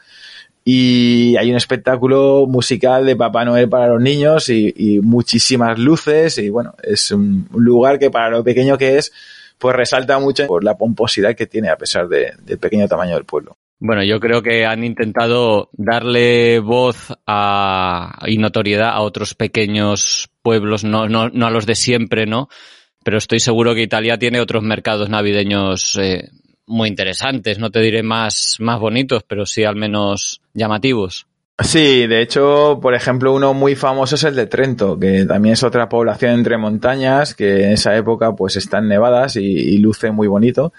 y 0.64 1.36
hay 1.38 1.50
un 1.50 1.58
espectáculo 1.58 2.46
musical 2.48 3.06
de 3.06 3.16
Papá 3.16 3.46
Noel 3.46 3.70
para 3.70 3.88
los 3.88 4.02
niños 4.02 4.50
y, 4.50 5.00
muchísimas 5.02 5.80
luces 5.80 6.38
y 6.38 6.50
bueno, 6.50 6.76
es 6.84 7.12
un 7.12 7.48
lugar 7.54 7.98
que 7.98 8.12
para 8.12 8.30
lo 8.30 8.44
pequeño 8.44 8.78
que 8.78 8.98
es, 8.98 9.12
pues 9.58 9.76
resalta 9.76 10.20
mucho 10.20 10.48
por 10.48 10.64
la 10.64 10.78
pomposidad 10.78 11.36
que 11.36 11.48
tiene 11.48 11.70
a 11.70 11.78
pesar 11.78 12.08
del 12.08 12.60
pequeño 12.60 12.88
tamaño 12.88 13.16
del 13.16 13.26
pueblo. 13.26 13.58
Bueno, 13.80 14.04
yo 14.04 14.20
creo 14.20 14.44
que 14.44 14.66
han 14.66 14.84
intentado 14.84 15.70
darle 15.72 16.60
voz 16.60 17.08
y 18.28 18.38
notoriedad 18.38 18.90
a 18.90 19.02
otros 19.02 19.36
pequeños 19.36 20.30
pueblos, 20.42 20.84
no, 20.84 21.08
no, 21.08 21.30
no, 21.30 21.48
a 21.48 21.50
los 21.50 21.66
de 21.66 21.76
siempre, 21.76 22.26
¿no? 22.26 22.50
Pero 23.10 23.18
estoy 23.18 23.40
seguro 23.40 23.74
que 23.74 23.82
Italia 23.82 24.20
tiene 24.20 24.40
otros 24.40 24.62
mercados 24.62 25.10
navideños 25.10 25.98
eh, 26.00 26.30
muy 26.68 26.90
interesantes, 26.90 27.58
no 27.58 27.72
te 27.72 27.80
diré 27.80 28.04
más, 28.04 28.58
más 28.60 28.80
bonitos, 28.80 29.24
pero 29.28 29.48
sí 29.48 29.64
al 29.64 29.76
menos 29.76 30.42
llamativos. 30.54 31.26
Sí, 31.58 32.06
de 32.06 32.22
hecho, 32.22 32.78
por 32.80 32.94
ejemplo, 32.94 33.34
uno 33.34 33.56
muy 33.56 33.74
famoso 33.74 34.14
es 34.14 34.24
el 34.26 34.36
de 34.36 34.46
Trento, 34.46 35.00
que 35.00 35.26
también 35.26 35.54
es 35.54 35.64
otra 35.64 35.90
población 35.90 36.34
entre 36.34 36.60
montañas, 36.60 37.34
que 37.34 37.64
en 37.64 37.72
esa 37.72 37.98
época 37.98 38.36
pues 38.36 38.58
están 38.58 38.88
nevadas 38.88 39.38
y, 39.38 39.80
luce 39.80 40.12
muy 40.12 40.28
bonito. 40.28 40.72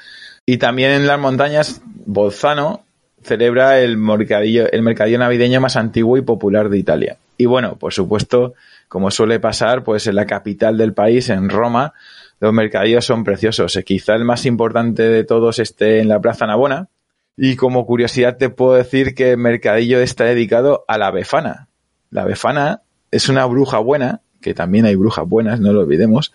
Y 0.47 0.59
también 0.59 0.93
en 0.93 1.09
las 1.09 1.19
montañas, 1.19 1.83
Bolzano, 1.85 2.85
celebra 3.25 3.81
el 3.81 3.97
mercadillo, 3.97 4.71
el 4.71 4.83
mercadillo 4.83 5.19
navideño 5.19 5.61
más 5.61 5.75
antiguo 5.75 6.16
y 6.16 6.23
popular 6.23 6.69
de 6.69 6.79
Italia. 6.79 7.16
Y 7.37 7.47
bueno, 7.47 7.75
por 7.75 7.93
supuesto, 7.93 8.55
como 8.87 9.11
suele 9.11 9.40
pasar, 9.40 9.83
pues 9.83 10.07
en 10.07 10.14
la 10.14 10.27
capital 10.27 10.77
del 10.77 10.93
país, 10.93 11.29
en 11.31 11.49
Roma, 11.49 11.95
los 12.40 12.53
mercadillos 12.53 13.05
son 13.05 13.22
preciosos. 13.22 13.76
Eh, 13.76 13.85
quizá 13.85 14.14
el 14.14 14.24
más 14.24 14.46
importante 14.46 15.03
de 15.03 15.24
todos 15.24 15.59
esté 15.59 16.00
en 16.00 16.09
la 16.09 16.20
Plaza 16.20 16.46
Navona. 16.46 16.88
Y 17.37 17.57
como 17.57 17.87
curiosidad 17.87 18.37
te 18.37 18.50
puedo 18.50 18.74
decir 18.74 19.14
que 19.14 19.33
el 19.33 19.38
mercadillo 19.38 20.00
está 20.00 20.24
dedicado 20.24 20.85
a 20.88 20.98
la 20.98 21.11
Befana. 21.11 21.68
La 22.11 22.24
Befana 22.24 22.83
es 23.11 23.29
una 23.29 23.46
bruja 23.46 23.79
buena, 23.79 24.20
que 24.40 24.55
también 24.55 24.87
hay 24.87 24.94
brujas 24.94 25.29
buenas, 25.29 25.61
no 25.61 25.72
lo 25.72 25.81
olvidemos, 25.81 26.33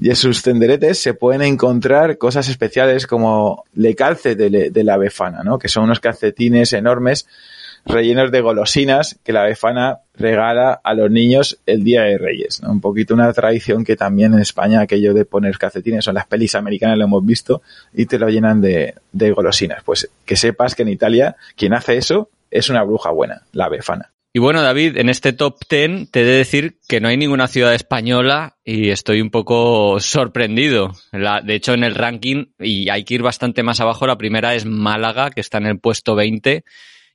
y 0.00 0.10
en 0.10 0.16
sus 0.16 0.42
tenderetes 0.42 0.98
se 0.98 1.14
pueden 1.14 1.42
encontrar 1.42 2.18
cosas 2.18 2.48
especiales 2.48 3.06
como 3.06 3.64
le 3.74 3.94
calce 3.94 4.34
de, 4.34 4.84
la 4.84 4.96
befana, 4.96 5.42
¿no? 5.44 5.58
Que 5.58 5.68
son 5.68 5.84
unos 5.84 6.00
calcetines 6.00 6.72
enormes 6.72 7.26
rellenos 7.84 8.30
de 8.30 8.40
golosinas 8.40 9.18
que 9.24 9.32
la 9.32 9.44
befana 9.44 10.00
regala 10.14 10.80
a 10.82 10.94
los 10.94 11.10
niños 11.10 11.58
el 11.66 11.84
Día 11.84 12.02
de 12.02 12.18
Reyes. 12.18 12.62
¿no? 12.62 12.70
Un 12.70 12.80
poquito 12.80 13.14
una 13.14 13.32
tradición 13.32 13.84
que 13.84 13.96
también 13.96 14.34
en 14.34 14.40
España 14.40 14.80
aquello 14.80 15.14
de 15.14 15.24
poner 15.24 15.58
calcetines, 15.58 16.04
son 16.04 16.14
las 16.14 16.26
pelis 16.26 16.54
americanas 16.54 16.98
lo 16.98 17.04
hemos 17.04 17.24
visto 17.24 17.62
y 17.92 18.06
te 18.06 18.18
lo 18.18 18.28
llenan 18.28 18.60
de, 18.60 18.94
de 19.12 19.30
golosinas. 19.32 19.82
Pues 19.84 20.08
que 20.24 20.36
sepas 20.36 20.74
que 20.74 20.82
en 20.82 20.88
Italia 20.88 21.36
quien 21.56 21.74
hace 21.74 21.96
eso 21.96 22.30
es 22.50 22.68
una 22.68 22.82
bruja 22.82 23.10
buena, 23.10 23.42
la 23.52 23.68
befana. 23.68 24.12
Y 24.34 24.38
bueno, 24.38 24.62
David, 24.62 24.96
en 24.96 25.10
este 25.10 25.34
top 25.34 25.58
10 25.68 26.10
te 26.10 26.22
he 26.22 26.24
de 26.24 26.38
decir 26.38 26.78
que 26.88 27.00
no 27.00 27.08
hay 27.08 27.18
ninguna 27.18 27.48
ciudad 27.48 27.74
española 27.74 28.56
y 28.64 28.88
estoy 28.88 29.20
un 29.20 29.30
poco 29.30 30.00
sorprendido. 30.00 30.92
de 31.12 31.54
hecho, 31.54 31.74
en 31.74 31.84
el 31.84 31.94
ranking, 31.94 32.46
y 32.58 32.88
hay 32.88 33.04
que 33.04 33.14
ir 33.14 33.22
bastante 33.22 33.62
más 33.62 33.80
abajo, 33.80 34.06
la 34.06 34.16
primera 34.16 34.54
es 34.54 34.64
Málaga, 34.64 35.30
que 35.30 35.42
está 35.42 35.58
en 35.58 35.66
el 35.66 35.78
puesto 35.78 36.14
20. 36.14 36.64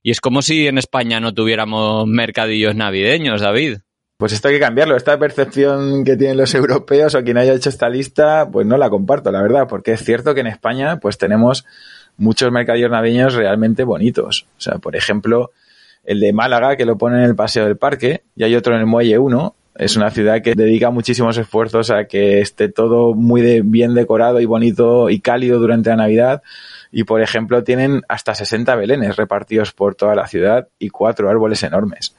Y 0.04 0.12
es 0.12 0.22
como 0.22 0.42
si 0.42 0.68
en 0.68 0.78
España 0.78 1.20
no 1.20 1.34
tuviéramos 1.34 2.08
mercadillos 2.08 2.76
navideños, 2.76 3.42
David. 3.42 3.80
Pues 4.18 4.34
esto 4.34 4.48
hay 4.48 4.56
que 4.56 4.60
cambiarlo. 4.60 4.96
Esta 4.96 5.20
percepción 5.20 6.04
que 6.04 6.16
tienen 6.18 6.38
los 6.38 6.56
europeos 6.56 7.14
o 7.14 7.24
quien 7.24 7.38
haya 7.38 7.54
hecho 7.54 7.70
esta 7.70 7.88
lista, 7.88 8.50
pues 8.52 8.66
no 8.66 8.78
la 8.78 8.90
comparto, 8.90 9.32
la 9.32 9.42
verdad, 9.42 9.68
porque 9.70 9.92
es 9.92 10.04
cierto 10.04 10.34
que 10.34 10.42
en 10.42 10.48
España 10.48 11.00
pues 11.00 11.18
tenemos 11.18 11.66
muchos 12.18 12.52
mercadillos 12.52 12.90
navideños 12.90 13.36
realmente 13.36 13.84
bonitos. 13.84 14.48
O 14.58 14.62
sea, 14.62 14.80
por 14.80 14.96
ejemplo, 14.96 15.52
el 16.04 16.20
de 16.20 16.34
Málaga, 16.34 16.76
que 16.76 16.86
lo 16.86 16.98
pone 16.98 17.18
en 17.18 17.26
el 17.26 17.36
Paseo 17.36 17.66
del 17.66 17.78
Parque, 17.78 18.24
y 18.36 18.44
hay 18.44 18.56
otro 18.56 18.74
en 18.74 18.80
el 18.80 18.86
Muelle 18.88 19.20
1. 19.20 19.56
Es 19.76 19.96
una 19.96 20.10
ciudad 20.10 20.42
que 20.42 20.56
dedica 20.56 20.90
muchísimos 20.90 21.38
esfuerzos 21.38 21.92
a 21.92 22.06
que 22.06 22.42
esté 22.42 22.70
todo 22.70 23.14
muy 23.14 23.62
bien 23.62 23.94
decorado 23.94 24.40
y 24.40 24.46
bonito 24.46 25.12
y 25.12 25.20
cálido 25.20 25.60
durante 25.60 25.92
la 25.92 25.98
Navidad. 25.98 26.42
Y, 26.92 27.04
por 27.04 27.22
ejemplo, 27.22 27.64
tienen 27.64 28.02
hasta 28.08 28.34
60 28.34 28.76
belenes 28.76 29.16
repartidos 29.16 29.72
por 29.72 29.96
toda 29.96 30.16
la 30.16 30.28
ciudad 30.28 30.68
y 30.80 30.90
cuatro 30.90 31.30
árboles 31.30 31.64
enormes. 31.64 32.16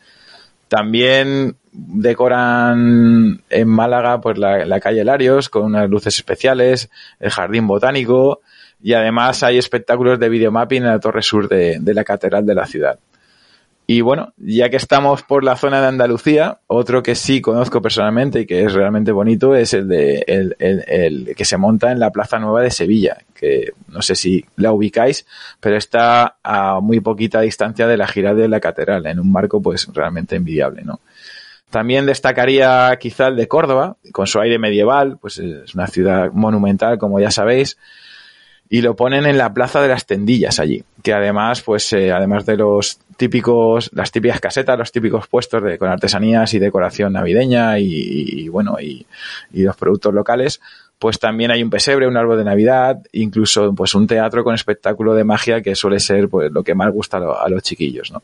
También 0.69 1.57
decoran 1.73 3.43
en 3.49 3.69
Málaga 3.69 4.21
pues 4.21 4.37
la, 4.37 4.81
calle 4.81 5.05
Larios 5.05 5.49
con 5.49 5.65
unas 5.65 5.89
luces 5.89 6.17
especiales, 6.17 6.91
el 7.21 7.31
jardín 7.31 7.67
botánico 7.67 8.41
y 8.83 8.93
además 8.93 9.43
hay 9.43 9.57
espectáculos 9.57 10.19
de 10.19 10.29
videomapping 10.29 10.83
en 10.83 10.89
la 10.91 11.01
torre 11.01 11.23
sur 11.23 11.49
de 11.49 11.95
la 11.95 12.05
catedral 12.05 12.45
de 12.45 12.55
la 12.55 12.67
ciudad. 12.67 12.99
Y 13.91 14.03
bueno, 14.03 14.35
ya 14.37 14.69
que 14.69 14.77
estamos 14.77 15.23
por 15.23 15.43
la 15.43 15.57
zona 15.57 15.81
de 15.81 15.87
Andalucía, 15.87 16.59
otro 16.67 17.03
que 17.03 17.15
sí 17.15 17.41
conozco 17.41 17.81
personalmente 17.81 18.41
y 18.41 18.47
que 18.47 18.63
es 18.63 18.75
realmente 18.75 19.13
bonito 19.13 19.55
es 19.55 19.73
el 19.73 19.89
de 19.89 20.23
el, 20.27 20.55
el, 20.59 21.35
que 21.35 21.47
se 21.47 21.57
monta 21.57 21.91
en 21.91 21.99
la 21.99 22.11
Plaza 22.11 22.39
Nueva 22.39 22.61
de 22.61 22.71
Sevilla, 22.71 23.17
que 23.35 23.73
no 23.89 24.03
sé 24.03 24.15
si 24.15 24.45
la 24.57 24.73
ubicáis, 24.73 25.25
pero 25.59 25.79
está 25.79 26.37
a 26.43 26.81
muy 26.81 27.01
poquita 27.01 27.41
distancia 27.41 27.87
de 27.87 27.97
la 27.97 28.07
gira 28.07 28.35
de 28.35 28.47
la 28.47 28.61
catedral, 28.61 29.07
en 29.07 29.21
un 29.21 29.33
marco 29.33 29.63
pues 29.63 29.89
realmente 29.95 30.37
envidiable, 30.37 30.83
¿no? 30.83 31.01
También 31.71 32.05
destacaría 32.05 32.95
quizá 33.01 33.29
el 33.29 33.37
de 33.37 33.49
Córdoba, 33.49 33.97
con 34.13 34.27
su 34.27 34.39
aire 34.39 34.59
medieval, 34.59 35.17
pues 35.19 35.39
es 35.39 35.75
una 35.75 35.87
ciudad 35.87 36.31
monumental, 36.33 36.99
como 36.99 37.21
ya 37.21 37.31
sabéis, 37.31 37.79
y 38.71 38.83
lo 38.83 38.97
ponen 38.97 39.25
en 39.27 39.39
la 39.39 39.55
Plaza 39.55 39.81
de 39.81 39.89
las 39.89 40.07
Tendillas 40.07 40.61
allí, 40.61 40.85
que 41.03 41.15
además, 41.15 41.63
pues, 41.63 41.93
eh, 41.93 42.13
además 42.13 42.45
de 42.45 42.57
los 42.57 42.99
típicos, 43.17 43.91
las 43.95 44.13
típicas 44.13 44.41
casetas, 44.41 44.79
los 44.79 44.93
típicos 44.93 45.27
puestos 45.27 45.63
de, 45.63 45.79
con 45.79 45.89
artesanías 45.89 46.53
y 46.55 46.59
decoración 46.59 47.15
navideña 47.15 47.79
y, 47.79 47.87
y 47.87 48.49
bueno, 48.49 48.77
y, 48.81 49.07
y, 49.53 49.63
los 49.63 49.77
productos 49.77 50.13
locales, 50.13 50.61
pues 50.99 51.19
también 51.19 51.51
hay 51.51 51.63
un 51.63 51.71
pesebre, 51.71 52.07
un 52.07 52.17
árbol 52.17 52.39
de 52.39 52.45
Navidad, 52.45 52.99
incluso 53.13 53.75
pues 53.75 53.95
un 53.95 54.07
teatro 54.07 54.45
con 54.45 54.55
espectáculo 54.55 55.15
de 55.15 55.25
magia 55.25 55.63
que 55.63 55.75
suele 55.75 55.99
ser 55.99 56.29
pues 56.29 56.53
lo 56.53 56.63
que 56.63 56.75
más 56.75 56.93
gusta 56.93 57.17
a, 57.17 57.21
lo, 57.21 57.41
a 57.41 57.49
los 57.49 57.63
chiquillos, 57.63 58.13
¿no? 58.13 58.23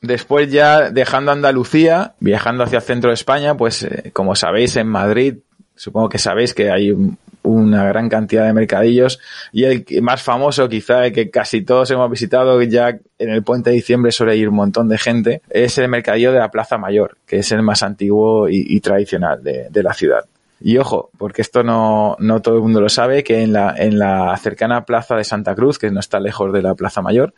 Después 0.00 0.52
ya 0.52 0.90
dejando 0.90 1.32
Andalucía, 1.32 2.14
viajando 2.20 2.64
hacia 2.64 2.78
el 2.78 2.82
centro 2.82 3.08
de 3.08 3.14
España, 3.14 3.56
pues 3.56 3.84
eh, 3.84 4.10
como 4.12 4.34
sabéis 4.34 4.76
en 4.76 4.86
Madrid, 4.86 5.36
supongo 5.76 6.10
que 6.10 6.18
sabéis 6.18 6.52
que 6.52 6.70
hay 6.70 6.90
un, 6.90 7.16
una 7.44 7.84
gran 7.84 8.08
cantidad 8.08 8.46
de 8.46 8.52
mercadillos 8.52 9.20
y 9.52 9.64
el 9.64 9.84
más 10.02 10.22
famoso 10.22 10.68
quizá 10.68 11.06
el 11.06 11.12
que 11.12 11.30
casi 11.30 11.62
todos 11.62 11.90
hemos 11.90 12.10
visitado 12.10 12.60
ya 12.62 12.98
en 13.18 13.30
el 13.30 13.44
puente 13.44 13.70
de 13.70 13.76
diciembre 13.76 14.12
suele 14.12 14.36
ir 14.36 14.48
un 14.48 14.56
montón 14.56 14.88
de 14.88 14.98
gente 14.98 15.42
es 15.50 15.76
el 15.78 15.88
mercadillo 15.88 16.32
de 16.32 16.38
la 16.38 16.50
Plaza 16.50 16.78
Mayor 16.78 17.18
que 17.26 17.38
es 17.38 17.52
el 17.52 17.62
más 17.62 17.82
antiguo 17.82 18.48
y, 18.48 18.80
tradicional 18.80 19.42
de, 19.42 19.68
de, 19.70 19.82
la 19.82 19.94
ciudad. 19.94 20.24
Y 20.60 20.78
ojo 20.78 21.10
porque 21.18 21.42
esto 21.42 21.62
no, 21.62 22.16
no 22.18 22.40
todo 22.40 22.56
el 22.56 22.62
mundo 22.62 22.80
lo 22.80 22.88
sabe 22.88 23.22
que 23.22 23.42
en 23.42 23.52
la, 23.52 23.74
en 23.76 23.98
la 23.98 24.34
cercana 24.38 24.86
Plaza 24.86 25.14
de 25.14 25.24
Santa 25.24 25.54
Cruz 25.54 25.78
que 25.78 25.90
no 25.90 26.00
está 26.00 26.20
lejos 26.20 26.52
de 26.52 26.62
la 26.62 26.74
Plaza 26.74 27.02
Mayor 27.02 27.34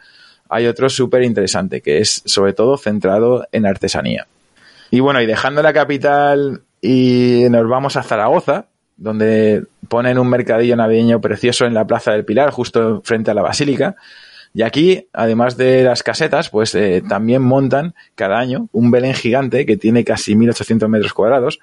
hay 0.49 0.69
otro 0.69 0.89
súper 0.89 1.25
interesante 1.25 1.83
que 1.83 1.99
es 1.99 2.23
sobre 2.25 2.53
todo 2.53 2.79
centrado 2.79 3.49
en 3.51 3.67
artesanía. 3.67 4.29
Y 4.93 5.01
bueno 5.01 5.21
y 5.21 5.27
dejando 5.27 5.63
la 5.63 5.73
capital 5.73 6.63
y 6.81 7.47
nos 7.51 7.69
vamos 7.69 7.97
a 7.97 8.05
Zaragoza 8.05 8.67
donde 8.97 9.65
ponen 9.89 10.19
un 10.19 10.29
mercadillo 10.29 10.77
navideño 10.77 11.21
precioso 11.21 11.67
en 11.67 11.75
la 11.75 11.87
Plaza 11.87 12.13
del 12.13 12.25
Pilar, 12.25 12.51
justo 12.51 13.03
frente 13.05 13.31
a 13.31 13.35
la 13.35 13.43
Basílica. 13.43 13.97
Y 14.55 14.63
aquí, 14.63 15.07
además 15.13 15.57
de 15.57 15.83
las 15.85 16.03
casetas, 16.03 16.49
pues 16.49 16.75
eh, 16.75 17.03
también 17.07 17.43
montan 17.43 17.95
cada 18.15 18.39
año 18.39 18.69
un 18.73 18.91
Belén 18.91 19.15
gigante 19.15 19.67
que 19.67 19.77
tiene 19.77 20.03
casi 20.03 20.35
1800 20.35 20.89
metros 20.89 21.13
cuadrados, 21.13 21.59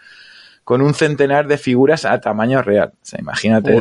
con 0.63 0.82
un 0.82 0.93
centenar 0.93 1.48
de 1.48 1.58
figuras 1.58 2.06
a 2.06 2.22
tamaño 2.22 2.62
real. 2.62 2.91
O 2.93 3.06
sea, 3.06 3.19
imagínate, 3.19 3.80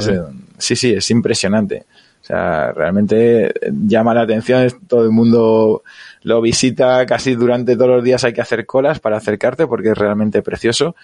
sí, 0.58 0.76
sí, 0.76 0.94
es 0.94 1.10
impresionante. 1.10 1.84
O 2.22 2.24
sea, 2.24 2.72
realmente 2.72 3.52
llama 3.72 4.14
la 4.14 4.22
atención, 4.22 4.68
todo 4.86 5.04
el 5.04 5.10
mundo 5.10 5.82
lo 6.22 6.40
visita 6.40 7.04
casi 7.04 7.34
durante 7.34 7.74
todos 7.76 7.90
los 7.90 8.04
días 8.04 8.22
hay 8.24 8.32
que 8.32 8.40
hacer 8.40 8.64
colas 8.64 9.00
para 9.00 9.16
acercarte 9.16 9.66
porque 9.66 9.90
es 9.90 9.98
realmente 9.98 10.40
precioso. 10.40 10.94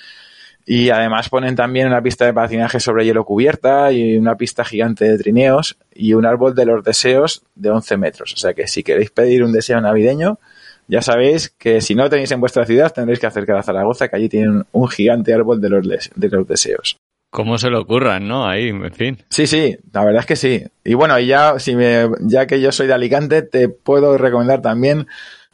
Y 0.70 0.90
además 0.90 1.30
ponen 1.30 1.56
también 1.56 1.86
una 1.86 2.02
pista 2.02 2.26
de 2.26 2.34
patinaje 2.34 2.78
sobre 2.78 3.06
hielo 3.06 3.24
cubierta 3.24 3.90
y 3.90 4.18
una 4.18 4.36
pista 4.36 4.66
gigante 4.66 5.06
de 5.06 5.16
trineos 5.16 5.78
y 5.94 6.12
un 6.12 6.26
árbol 6.26 6.54
de 6.54 6.66
los 6.66 6.84
deseos 6.84 7.42
de 7.54 7.70
11 7.70 7.96
metros. 7.96 8.34
O 8.34 8.36
sea 8.36 8.52
que 8.52 8.66
si 8.66 8.82
queréis 8.82 9.10
pedir 9.10 9.42
un 9.42 9.50
deseo 9.50 9.80
navideño, 9.80 10.38
ya 10.86 11.00
sabéis 11.00 11.48
que 11.56 11.80
si 11.80 11.94
no 11.94 12.10
tenéis 12.10 12.32
en 12.32 12.40
vuestra 12.40 12.66
ciudad 12.66 12.92
tendréis 12.92 13.18
que 13.18 13.26
acercar 13.26 13.56
a 13.56 13.62
Zaragoza, 13.62 14.08
que 14.08 14.16
allí 14.16 14.28
tienen 14.28 14.66
un 14.72 14.88
gigante 14.88 15.32
árbol 15.32 15.58
de 15.58 15.70
los, 15.70 15.88
de 16.14 16.28
los 16.28 16.46
deseos. 16.46 16.98
¿Cómo 17.30 17.56
se 17.56 17.70
lo 17.70 17.80
ocurran, 17.80 18.28
no? 18.28 18.46
Ahí, 18.46 18.68
en 18.68 18.92
fin. 18.92 19.16
Sí, 19.30 19.46
sí, 19.46 19.74
la 19.90 20.04
verdad 20.04 20.20
es 20.20 20.26
que 20.26 20.36
sí. 20.36 20.64
Y 20.84 20.92
bueno, 20.92 21.18
ya, 21.18 21.58
si 21.58 21.76
me, 21.76 22.10
ya 22.20 22.46
que 22.46 22.60
yo 22.60 22.72
soy 22.72 22.88
de 22.88 22.92
Alicante, 22.92 23.40
te 23.40 23.70
puedo 23.70 24.18
recomendar 24.18 24.60
también 24.60 25.06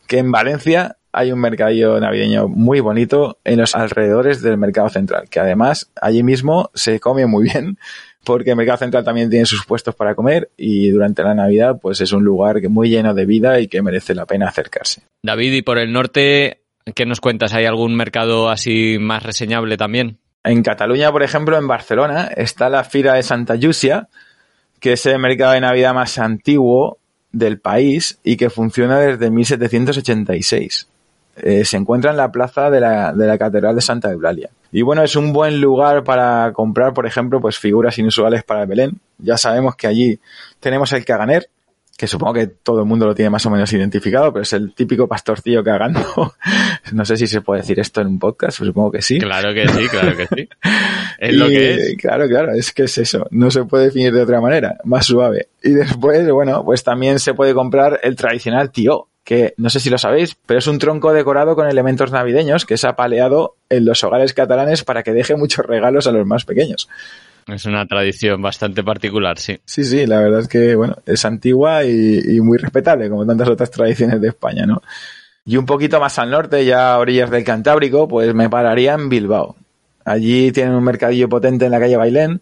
que 0.09 0.19
en 0.19 0.33
Valencia 0.33 0.97
hay 1.15 1.31
un 1.31 1.39
mercadillo 1.39 2.01
navideño 2.01 2.49
muy 2.49 2.81
bonito 2.81 3.39
en 3.45 3.61
los 3.61 3.77
alrededores 3.77 4.43
del 4.43 4.59
mercado 4.59 4.89
central, 4.89 5.29
que 5.31 5.39
además 5.39 5.91
allí 6.01 6.25
mismo 6.25 6.71
se 6.75 6.99
come 6.99 7.25
muy 7.27 7.45
bien, 7.45 7.79
porque 8.25 8.51
el 8.51 8.57
mercado 8.57 8.79
central 8.79 9.05
también 9.05 9.31
tiene 9.31 9.47
sus 9.47 9.65
puestos 9.65 9.95
para 9.95 10.17
comer 10.17 10.51
y 10.57 10.91
durante 10.91 11.23
la 11.23 11.35
Navidad 11.35 11.79
pues 11.81 12.01
es 12.01 12.13
un 12.13 12.25
lugar 12.25 12.61
muy 12.69 12.89
lleno 12.89 13.15
de 13.15 13.27
vida 13.27 13.61
y 13.61 13.69
que 13.69 13.81
merece 13.81 14.15
la 14.15 14.27
pena 14.27 14.49
acercarse. 14.49 15.03
David, 15.23 15.53
y 15.53 15.63
por 15.63 15.79
el 15.79 15.93
norte, 15.93 16.63
¿qué 16.95 17.07
nos 17.07 17.21
cuentas? 17.21 17.55
¿Hay 17.55 17.65
algún 17.65 17.95
mercado 17.95 18.51
así 18.51 18.99
más 18.99 19.23
reseñable 19.23 19.77
también? 19.77 20.19
En 20.43 20.63
Cataluña, 20.63 21.13
por 21.13 21.23
ejemplo, 21.23 21.57
en 21.57 21.69
Barcelona, 21.69 22.29
está 22.37 22.69
la 22.69 22.83
Fira 22.83 23.15
de 23.15 23.23
Santa 23.23 23.55
Llúcia, 23.55 24.09
que 24.81 24.95
es 24.95 25.07
el 25.07 25.21
mercado 25.21 25.53
de 25.53 25.61
Navidad 25.61 25.95
más 25.95 26.19
antiguo 26.19 26.99
del 27.31 27.61
país 27.61 28.19
y 28.25 28.37
que 28.37 28.51
funciona 28.51 28.99
desde 28.99 29.31
1786 29.31 30.89
eh, 31.37 31.65
se 31.65 31.77
encuentra 31.77 32.11
en 32.11 32.17
la 32.17 32.31
plaza 32.31 32.71
de 32.71 32.81
la, 32.81 33.13
de 33.13 33.27
la 33.27 33.39
Catedral 33.39 33.75
de 33.75 33.81
Santa 33.81 34.11
Eulalia. 34.11 34.51
Y 34.73 34.83
bueno, 34.83 35.03
es 35.03 35.15
un 35.17 35.33
buen 35.33 35.61
lugar 35.61 36.05
para 36.05 36.53
comprar, 36.53 36.93
por 36.95 37.07
ejemplo, 37.07 37.41
pues 37.41 37.59
figuras 37.59 37.99
inusuales 37.99 38.43
para 38.43 38.63
el 38.63 38.67
Belén. 38.69 39.01
Ya 39.19 39.37
sabemos 39.39 39.77
que 39.77 39.87
allí 39.87 40.19
tenemos 40.61 40.93
el 40.93 41.05
caganer, 41.05 41.49
que 41.97 42.09
supongo 42.09 42.35
que 42.35 42.47
todo 42.49 42.81
el 42.81 42.87
mundo 42.87 43.07
lo 43.07 43.15
tiene 43.15 43.31
más 43.31 43.47
o 43.47 43.51
menos 43.51 43.73
identificado, 43.73 44.33
pero 44.33 44.43
es 44.43 44.53
el 44.53 44.75
típico 44.75 45.07
pastorcillo 45.07 45.63
cagando. 45.63 46.01
no 46.93 47.05
sé 47.05 47.17
si 47.17 47.27
se 47.27 47.41
puede 47.41 47.61
decir 47.61 47.79
esto 47.79 48.01
en 48.01 48.09
un 48.09 48.19
podcast, 48.19 48.59
pues 48.59 48.67
supongo 48.67 48.91
que 48.91 49.03
sí. 49.03 49.19
Claro 49.19 49.55
que 49.55 49.69
sí, 49.69 49.89
claro 49.89 50.17
que 50.17 50.27
sí. 50.27 50.49
Es 51.17 51.33
y, 51.33 51.37
lo 51.37 51.47
que 51.47 51.75
es. 51.75 51.97
Claro, 51.97 52.27
claro, 52.27 52.53
es 52.53 52.73
que 52.73 52.83
es 52.85 52.99
eso. 52.99 53.27
No 53.31 53.51
se 53.51 53.65
puede 53.65 53.85
definir 53.85 54.13
de 54.13 54.23
otra 54.23 54.41
manera, 54.41 54.79
más 54.83 55.07
suave. 55.07 55.49
Y 55.63 55.71
después, 55.71 56.29
bueno, 56.29 56.65
pues 56.65 56.83
también 56.83 57.21
se 57.21 57.35
puede 57.35 57.55
comprar 57.55 58.01
el 58.03 58.17
tradicional 58.17 58.73
tío, 58.73 59.07
que 59.25 59.55
no 59.57 59.71
sé 59.71 59.81
si 59.81 59.91
lo 59.91 59.99
sabéis, 59.99 60.37
pero 60.47 60.59
es 60.59 60.67
un 60.67 60.79
tronco 60.79 61.13
decorado 61.13 61.57
con 61.57 61.67
elementos 61.67 62.13
navideños 62.13 62.67
que 62.67 62.75
es 62.75 62.85
apaleado 62.85 63.57
en 63.71 63.87
los 63.87 64.05
hogares 64.05 64.35
catalanes 64.35 64.85
para 64.85 65.03
que 65.03 65.13
deje 65.13 65.35
muchos 65.35 65.65
regalos 65.65 66.07
a 66.07 66.13
los 66.13 66.27
más 66.27 66.45
pequeños. 66.45 66.89
Es 67.47 67.67
una 67.67 67.87
tradición 67.87 68.41
bastante 68.41 68.83
particular, 68.83 69.39
sí. 69.39 69.59
Sí, 69.65 69.85
sí, 69.85 70.07
la 70.07 70.21
verdad 70.21 70.41
es 70.41 70.49
que, 70.49 70.75
bueno, 70.77 70.97
es 71.05 71.25
antigua 71.25 71.85
y, 71.85 72.21
y, 72.25 72.41
muy 72.41 72.57
respetable, 72.57 73.11
como 73.11 73.27
tantas 73.27 73.49
otras 73.49 73.71
tradiciones 73.71 74.21
de 74.21 74.29
España, 74.29 74.65
¿no? 74.65 74.83
Y 75.45 75.59
un 75.59 75.67
poquito 75.67 76.01
más 76.01 76.19
al 76.19 76.31
norte, 76.31 76.65
ya 76.65 76.95
a 76.95 76.99
orillas 76.99 77.31
del 77.31 77.45
Cantábrico, 77.45 78.09
pues 78.09 78.35
me 78.35 78.49
pararía 78.49 78.95
en 78.95 79.11
Bilbao. 79.11 79.57
Allí 80.05 80.53
tienen 80.53 80.75
un 80.75 80.85
mercadillo 80.85 81.29
potente 81.29 81.67
en 81.67 81.71
la 81.71 81.81
calle 81.81 81.97
Bailén, 81.97 82.41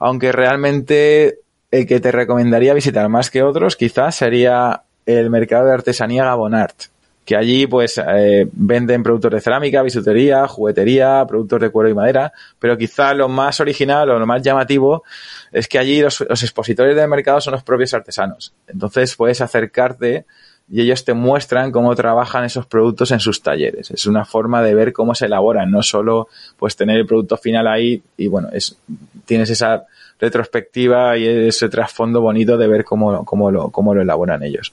aunque 0.00 0.32
realmente 0.32 1.38
el 1.70 1.86
que 1.86 2.00
te 2.00 2.10
recomendaría 2.10 2.74
visitar 2.74 3.08
más 3.08 3.30
que 3.30 3.42
otros 3.42 3.76
quizás 3.76 4.16
sería 4.16 4.82
el 5.06 5.30
mercado 5.30 5.66
de 5.66 5.72
artesanía 5.72 6.24
Gabonart, 6.24 6.84
que 7.24 7.36
allí 7.36 7.66
pues 7.66 7.98
eh, 7.98 8.48
venden 8.52 9.02
productos 9.02 9.30
de 9.30 9.40
cerámica, 9.40 9.82
bisutería, 9.82 10.48
juguetería, 10.48 11.24
productos 11.28 11.60
de 11.60 11.70
cuero 11.70 11.90
y 11.90 11.94
madera, 11.94 12.32
pero 12.58 12.76
quizá 12.76 13.14
lo 13.14 13.28
más 13.28 13.60
original 13.60 14.10
o 14.10 14.18
lo 14.18 14.26
más 14.26 14.42
llamativo 14.42 15.04
es 15.52 15.68
que 15.68 15.78
allí 15.78 16.00
los, 16.00 16.20
los 16.28 16.42
expositores 16.42 16.96
del 16.96 17.08
mercado 17.08 17.40
son 17.40 17.52
los 17.52 17.62
propios 17.62 17.94
artesanos. 17.94 18.52
Entonces 18.66 19.14
puedes 19.14 19.40
acercarte 19.40 20.24
y 20.70 20.80
ellos 20.80 21.04
te 21.04 21.14
muestran 21.14 21.72
cómo 21.72 21.94
trabajan 21.96 22.44
esos 22.44 22.64
productos 22.66 23.10
en 23.10 23.18
sus 23.18 23.42
talleres. 23.42 23.90
Es 23.90 24.06
una 24.06 24.24
forma 24.24 24.62
de 24.62 24.74
ver 24.74 24.92
cómo 24.92 25.16
se 25.16 25.26
elaboran, 25.26 25.70
no 25.70 25.82
solo 25.82 26.28
pues 26.56 26.76
tener 26.76 26.96
el 26.96 27.06
producto 27.06 27.36
final 27.36 27.66
ahí 27.66 28.00
y 28.16 28.28
bueno, 28.28 28.48
es, 28.52 28.76
tienes 29.24 29.50
esa 29.50 29.84
retrospectiva 30.20 31.18
y 31.18 31.26
ese 31.26 31.68
trasfondo 31.68 32.20
bonito 32.20 32.56
de 32.56 32.68
ver 32.68 32.84
cómo, 32.84 33.24
cómo, 33.24 33.50
lo, 33.50 33.70
cómo 33.70 33.94
lo 33.94 34.02
elaboran 34.02 34.44
ellos. 34.44 34.72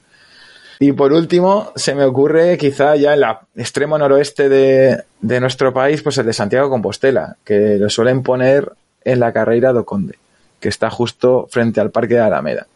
Y 0.79 0.91
por 0.91 1.11
último, 1.11 1.71
se 1.75 1.95
me 1.95 2.03
ocurre 2.03 2.57
quizá 2.57 2.95
ya 2.95 3.13
en 3.13 3.23
el 3.23 3.25
extremo 3.55 3.97
noroeste 3.97 4.47
de, 4.49 5.03
de, 5.21 5.39
nuestro 5.39 5.73
país, 5.73 6.01
pues 6.03 6.17
el 6.19 6.25
de 6.25 6.33
Santiago 6.33 6.69
Compostela, 6.69 7.37
que 7.43 7.77
lo 7.77 7.89
suelen 7.89 8.21
poner 8.21 8.71
en 9.03 9.19
la 9.19 9.33
carrera 9.33 9.73
do 9.73 9.85
Conde, 9.85 10.19
que 10.59 10.69
está 10.69 10.89
justo 10.89 11.47
frente 11.49 11.81
al 11.81 11.91
Parque 11.91 12.15
de 12.15 12.21
Alameda. 12.21 12.67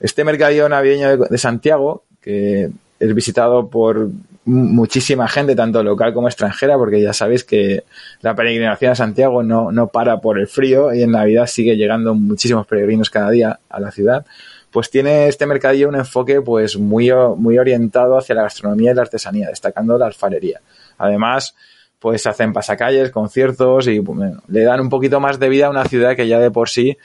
Este 0.00 0.24
mercadillo 0.24 0.68
navideño 0.68 1.16
de, 1.16 1.26
de 1.28 1.38
Santiago, 1.38 2.04
que 2.22 2.70
es 2.98 3.14
visitado 3.14 3.68
por 3.68 4.08
muchísima 4.44 5.28
gente, 5.28 5.54
tanto 5.54 5.82
local 5.82 6.12
como 6.12 6.28
extranjera, 6.28 6.76
porque 6.76 7.00
ya 7.00 7.12
sabéis 7.12 7.44
que 7.44 7.84
la 8.20 8.34
peregrinación 8.34 8.92
a 8.92 8.94
Santiago 8.94 9.42
no, 9.42 9.70
no 9.70 9.88
para 9.88 10.20
por 10.20 10.38
el 10.38 10.48
frío 10.48 10.92
y 10.92 11.02
en 11.02 11.12
Navidad 11.12 11.46
sigue 11.46 11.76
llegando 11.76 12.14
muchísimos 12.14 12.66
peregrinos 12.66 13.10
cada 13.10 13.30
día 13.30 13.60
a 13.68 13.80
la 13.80 13.90
ciudad 13.90 14.26
pues 14.72 14.90
tiene 14.90 15.28
este 15.28 15.46
mercadillo 15.46 15.88
un 15.88 15.96
enfoque 15.96 16.40
pues 16.40 16.78
muy, 16.78 17.12
muy 17.36 17.58
orientado 17.58 18.16
hacia 18.16 18.34
la 18.34 18.42
gastronomía 18.44 18.92
y 18.92 18.94
la 18.94 19.02
artesanía, 19.02 19.48
destacando 19.48 19.98
la 19.98 20.06
alfarería. 20.06 20.62
Además, 20.96 21.54
pues 21.98 22.26
hacen 22.26 22.52
pasacalles, 22.52 23.10
conciertos 23.10 23.86
y 23.86 24.02
le 24.48 24.62
dan 24.62 24.80
un 24.80 24.88
poquito 24.88 25.20
más 25.20 25.38
de 25.38 25.50
vida 25.50 25.66
a 25.66 25.70
una 25.70 25.84
ciudad 25.84 26.16
que 26.16 26.26
ya 26.26 26.40
de 26.40 26.50
por 26.50 26.70
sí, 26.70 26.96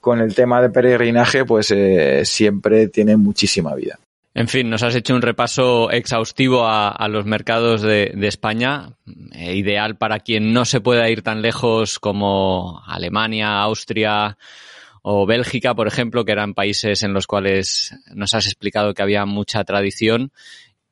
con 0.00 0.20
el 0.20 0.34
tema 0.34 0.62
de 0.62 0.70
peregrinaje, 0.70 1.44
pues 1.44 1.72
eh, 1.72 2.22
siempre 2.24 2.88
tiene 2.88 3.16
muchísima 3.16 3.74
vida. 3.74 3.98
En 4.38 4.46
fin, 4.46 4.70
nos 4.70 4.84
has 4.84 4.94
hecho 4.94 5.16
un 5.16 5.22
repaso 5.22 5.90
exhaustivo 5.90 6.64
a, 6.64 6.90
a 6.90 7.08
los 7.08 7.26
mercados 7.26 7.82
de, 7.82 8.12
de 8.14 8.28
España, 8.28 8.90
eh, 9.32 9.56
ideal 9.56 9.96
para 9.96 10.20
quien 10.20 10.52
no 10.52 10.64
se 10.64 10.80
pueda 10.80 11.10
ir 11.10 11.22
tan 11.22 11.42
lejos 11.42 11.98
como 11.98 12.80
Alemania, 12.86 13.60
Austria, 13.60 14.38
o 15.02 15.26
Bélgica, 15.26 15.74
por 15.74 15.88
ejemplo, 15.88 16.24
que 16.24 16.30
eran 16.30 16.54
países 16.54 17.02
en 17.02 17.14
los 17.14 17.26
cuales 17.26 17.96
nos 18.14 18.32
has 18.32 18.46
explicado 18.46 18.94
que 18.94 19.02
había 19.02 19.26
mucha 19.26 19.64
tradición 19.64 20.30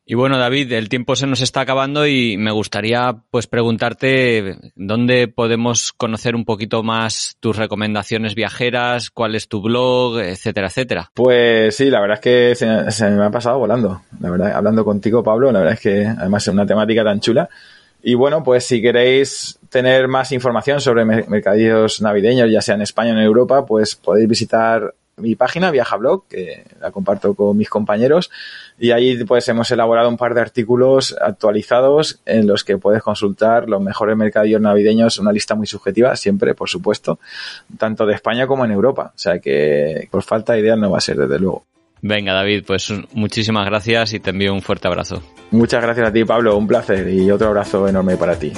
Y 0.09 0.15
bueno, 0.15 0.39
David, 0.39 0.73
el 0.73 0.89
tiempo 0.89 1.17
se 1.17 1.27
nos 1.27 1.41
está 1.41 1.63
acabando 1.63 2.07
y 2.07 2.37
me 2.37 2.53
gustaría 2.53 3.17
pues 3.33 3.49
preguntarte 3.49 4.57
dónde 4.77 5.27
podemos 5.27 5.93
conocer 5.93 6.37
un 6.37 6.45
poquito 6.45 6.85
más 6.85 7.37
tus 7.41 7.57
recomendaciones 7.57 8.37
viajeras, 8.37 9.11
cuál 9.11 9.35
es 9.35 9.49
tu 9.49 9.61
blog, 9.61 10.21
etcétera, 10.21 10.69
etcétera. 10.69 11.11
Pues 11.13 11.75
sí, 11.75 11.91
la 11.91 12.01
verdad 12.01 12.19
es 12.19 12.21
que 12.21 12.55
se, 12.55 12.93
se 12.93 13.11
me 13.11 13.25
ha 13.25 13.31
pasado 13.33 13.59
volando. 13.59 14.03
La 14.21 14.31
verdad, 14.31 14.53
hablando 14.53 14.85
contigo, 14.85 15.25
Pablo, 15.25 15.51
la 15.51 15.59
verdad 15.59 15.75
es 15.75 15.81
que 15.81 16.07
además 16.07 16.47
es 16.47 16.55
una 16.55 16.67
temática 16.67 17.03
tan 17.03 17.19
chula. 17.19 17.49
Y 18.01 18.15
bueno, 18.15 18.45
pues 18.45 18.65
si 18.65 18.81
queréis 18.81 19.59
tener 19.71 20.07
más 20.07 20.31
información 20.31 20.81
sobre 20.81 21.05
mercadillos 21.05 22.01
navideños, 22.01 22.49
ya 22.49 22.63
sea 22.63 22.77
en 22.77 22.83
España 22.83 23.11
o 23.11 23.17
en 23.17 23.25
Europa, 23.25 23.67
pues 23.67 23.97
podéis 23.97 24.29
visitar 24.29 24.95
mi 25.17 25.35
página 25.35 25.71
Viajablog, 25.71 26.27
que 26.29 26.65
la 26.81 26.91
comparto 26.91 27.35
con 27.35 27.57
mis 27.57 27.69
compañeros, 27.69 28.31
y 28.79 28.91
ahí 28.91 29.23
pues 29.25 29.49
hemos 29.49 29.71
elaborado 29.71 30.09
un 30.09 30.17
par 30.17 30.35
de 30.35 30.43
artículos 30.43 31.17
actualizados 31.21 32.21
en 32.27 32.47
los 32.47 32.65
que 32.65 32.79
puedes 32.79 33.03
consultar 33.03 33.69
los 33.69 33.81
mejores 33.81 34.17
mercadillos 34.17 34.61
navideños, 34.61 35.19
una 35.19 35.33
lista 35.33 35.55
muy 35.55 35.67
subjetiva, 35.67 36.15
siempre, 36.17 36.55
por 36.55 36.69
supuesto, 36.69 37.19
tanto 37.79 38.05
de 38.07 38.15
España 38.15 38.47
como 38.47 38.65
en 38.65 38.73
Europa. 38.73 39.13
O 39.15 39.19
sea 39.19 39.39
que 39.39 40.09
por 40.11 40.23
falta 40.23 40.53
de 40.53 40.61
ideas 40.61 40.79
no 40.79 40.91
va 40.91 40.99
a 40.99 41.01
ser, 41.01 41.17
desde 41.17 41.39
luego. 41.39 41.65
Venga, 42.03 42.35
David, 42.35 42.65
pues 42.67 42.93
muchísimas 43.13 43.67
gracias 43.67 44.13
y 44.13 44.21
te 44.21 44.31
envío 44.31 44.53
un 44.53 44.63
fuerte 44.63 44.87
abrazo. 44.87 45.23
Muchas 45.51 45.83
gracias 45.83 46.09
a 46.09 46.13
ti, 46.13 46.25
Pablo, 46.25 46.57
un 46.57 46.67
placer 46.67 47.09
y 47.09 47.31
otro 47.31 47.49
abrazo 47.49 47.89
enorme 47.89 48.17
para 48.17 48.39
ti. 48.39 48.53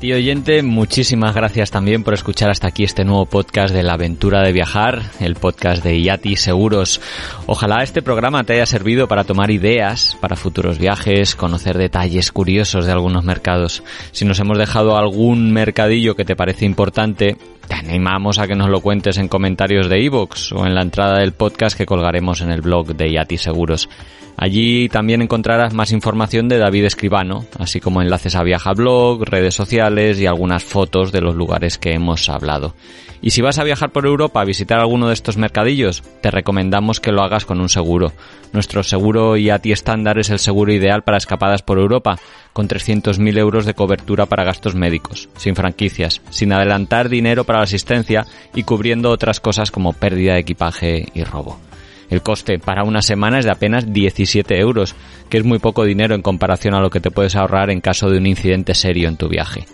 Ti 0.00 0.14
oyente, 0.14 0.62
muchísimas 0.62 1.34
gracias 1.34 1.70
también 1.70 2.02
por 2.02 2.14
escuchar 2.14 2.48
hasta 2.48 2.68
aquí 2.68 2.84
este 2.84 3.04
nuevo 3.04 3.26
podcast 3.26 3.74
de 3.74 3.82
la 3.82 3.92
aventura 3.92 4.42
de 4.42 4.50
viajar, 4.50 5.02
el 5.20 5.34
podcast 5.34 5.84
de 5.84 6.00
Yati 6.00 6.36
Seguros. 6.36 7.02
Ojalá 7.44 7.82
este 7.82 8.00
programa 8.00 8.42
te 8.44 8.54
haya 8.54 8.64
servido 8.64 9.08
para 9.08 9.24
tomar 9.24 9.50
ideas 9.50 10.16
para 10.18 10.36
futuros 10.36 10.78
viajes, 10.78 11.36
conocer 11.36 11.76
detalles 11.76 12.32
curiosos 12.32 12.86
de 12.86 12.92
algunos 12.92 13.24
mercados. 13.24 13.82
Si 14.12 14.24
nos 14.24 14.40
hemos 14.40 14.56
dejado 14.56 14.96
algún 14.96 15.52
mercadillo 15.52 16.16
que 16.16 16.24
te 16.24 16.34
parece 16.34 16.64
importante, 16.64 17.36
te 17.68 17.74
animamos 17.74 18.38
a 18.38 18.46
que 18.46 18.56
nos 18.56 18.70
lo 18.70 18.80
cuentes 18.80 19.18
en 19.18 19.28
comentarios 19.28 19.90
de 19.90 20.02
iVoox 20.04 20.52
o 20.52 20.66
en 20.66 20.74
la 20.74 20.80
entrada 20.80 21.18
del 21.18 21.32
podcast 21.32 21.76
que 21.76 21.84
colgaremos 21.84 22.40
en 22.40 22.50
el 22.50 22.62
blog 22.62 22.96
de 22.96 23.12
Yati 23.12 23.36
Seguros. 23.36 23.86
Allí 24.40 24.88
también 24.88 25.20
encontrarás 25.20 25.74
más 25.74 25.92
información 25.92 26.48
de 26.48 26.56
David 26.56 26.86
Escribano, 26.86 27.44
así 27.58 27.78
como 27.78 28.00
enlaces 28.00 28.34
a 28.36 28.42
Viajablog, 28.42 29.22
redes 29.26 29.54
sociales 29.54 30.18
y 30.18 30.24
algunas 30.24 30.64
fotos 30.64 31.12
de 31.12 31.20
los 31.20 31.34
lugares 31.34 31.76
que 31.76 31.92
hemos 31.92 32.26
hablado. 32.30 32.74
Y 33.20 33.32
si 33.32 33.42
vas 33.42 33.58
a 33.58 33.64
viajar 33.64 33.90
por 33.90 34.06
Europa 34.06 34.40
a 34.40 34.46
visitar 34.46 34.80
alguno 34.80 35.08
de 35.08 35.12
estos 35.12 35.36
mercadillos, 35.36 36.02
te 36.22 36.30
recomendamos 36.30 37.00
que 37.00 37.12
lo 37.12 37.22
hagas 37.22 37.44
con 37.44 37.60
un 37.60 37.68
seguro. 37.68 38.14
Nuestro 38.54 38.82
seguro 38.82 39.36
IATI 39.36 39.72
estándar 39.72 40.18
es 40.18 40.30
el 40.30 40.38
seguro 40.38 40.72
ideal 40.72 41.02
para 41.02 41.18
escapadas 41.18 41.60
por 41.60 41.78
Europa, 41.78 42.18
con 42.54 42.66
300.000 42.66 43.38
euros 43.38 43.66
de 43.66 43.74
cobertura 43.74 44.24
para 44.24 44.44
gastos 44.44 44.74
médicos, 44.74 45.28
sin 45.36 45.54
franquicias, 45.54 46.22
sin 46.30 46.54
adelantar 46.54 47.10
dinero 47.10 47.44
para 47.44 47.58
la 47.58 47.64
asistencia 47.64 48.24
y 48.54 48.62
cubriendo 48.62 49.10
otras 49.10 49.38
cosas 49.38 49.70
como 49.70 49.92
pérdida 49.92 50.32
de 50.32 50.40
equipaje 50.40 51.08
y 51.12 51.24
robo. 51.24 51.60
El 52.10 52.22
coste 52.22 52.58
para 52.58 52.82
una 52.82 53.02
semana 53.02 53.38
es 53.38 53.44
de 53.44 53.52
apenas 53.52 53.92
17 53.92 54.58
euros, 54.58 54.94
que 55.28 55.38
es 55.38 55.44
muy 55.44 55.60
poco 55.60 55.84
dinero 55.84 56.14
en 56.14 56.22
comparación 56.22 56.74
a 56.74 56.80
lo 56.80 56.90
que 56.90 57.00
te 57.00 57.10
puedes 57.10 57.36
ahorrar 57.36 57.70
en 57.70 57.80
caso 57.80 58.10
de 58.10 58.18
un 58.18 58.26
incidente 58.26 58.74
serio 58.74 59.08
en 59.08 59.16
tu 59.16 59.28
viaje. 59.28 59.64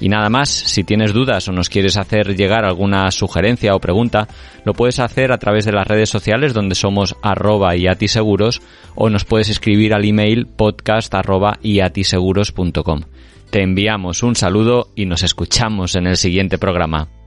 Y 0.00 0.08
nada 0.08 0.28
más, 0.28 0.48
si 0.50 0.82
tienes 0.82 1.12
dudas 1.12 1.46
o 1.48 1.52
nos 1.52 1.68
quieres 1.68 1.96
hacer 1.96 2.36
llegar 2.36 2.64
alguna 2.64 3.10
sugerencia 3.12 3.74
o 3.74 3.80
pregunta, 3.80 4.26
lo 4.64 4.74
puedes 4.74 4.98
hacer 4.98 5.32
a 5.32 5.38
través 5.38 5.64
de 5.64 5.72
las 5.72 5.86
redes 5.86 6.10
sociales 6.10 6.52
donde 6.52 6.74
somos 6.74 7.14
arroba 7.22 7.76
iatiseguros 7.76 8.60
o 8.96 9.08
nos 9.08 9.24
puedes 9.24 9.48
escribir 9.48 9.94
al 9.94 10.04
email 10.04 10.46
podcast 10.46 11.14
arroba 11.14 11.58
iatiseguros.com. 11.62 13.02
Te 13.50 13.62
enviamos 13.62 14.24
un 14.24 14.34
saludo 14.34 14.88
y 14.96 15.06
nos 15.06 15.22
escuchamos 15.22 15.94
en 15.94 16.08
el 16.08 16.16
siguiente 16.16 16.58
programa. 16.58 17.23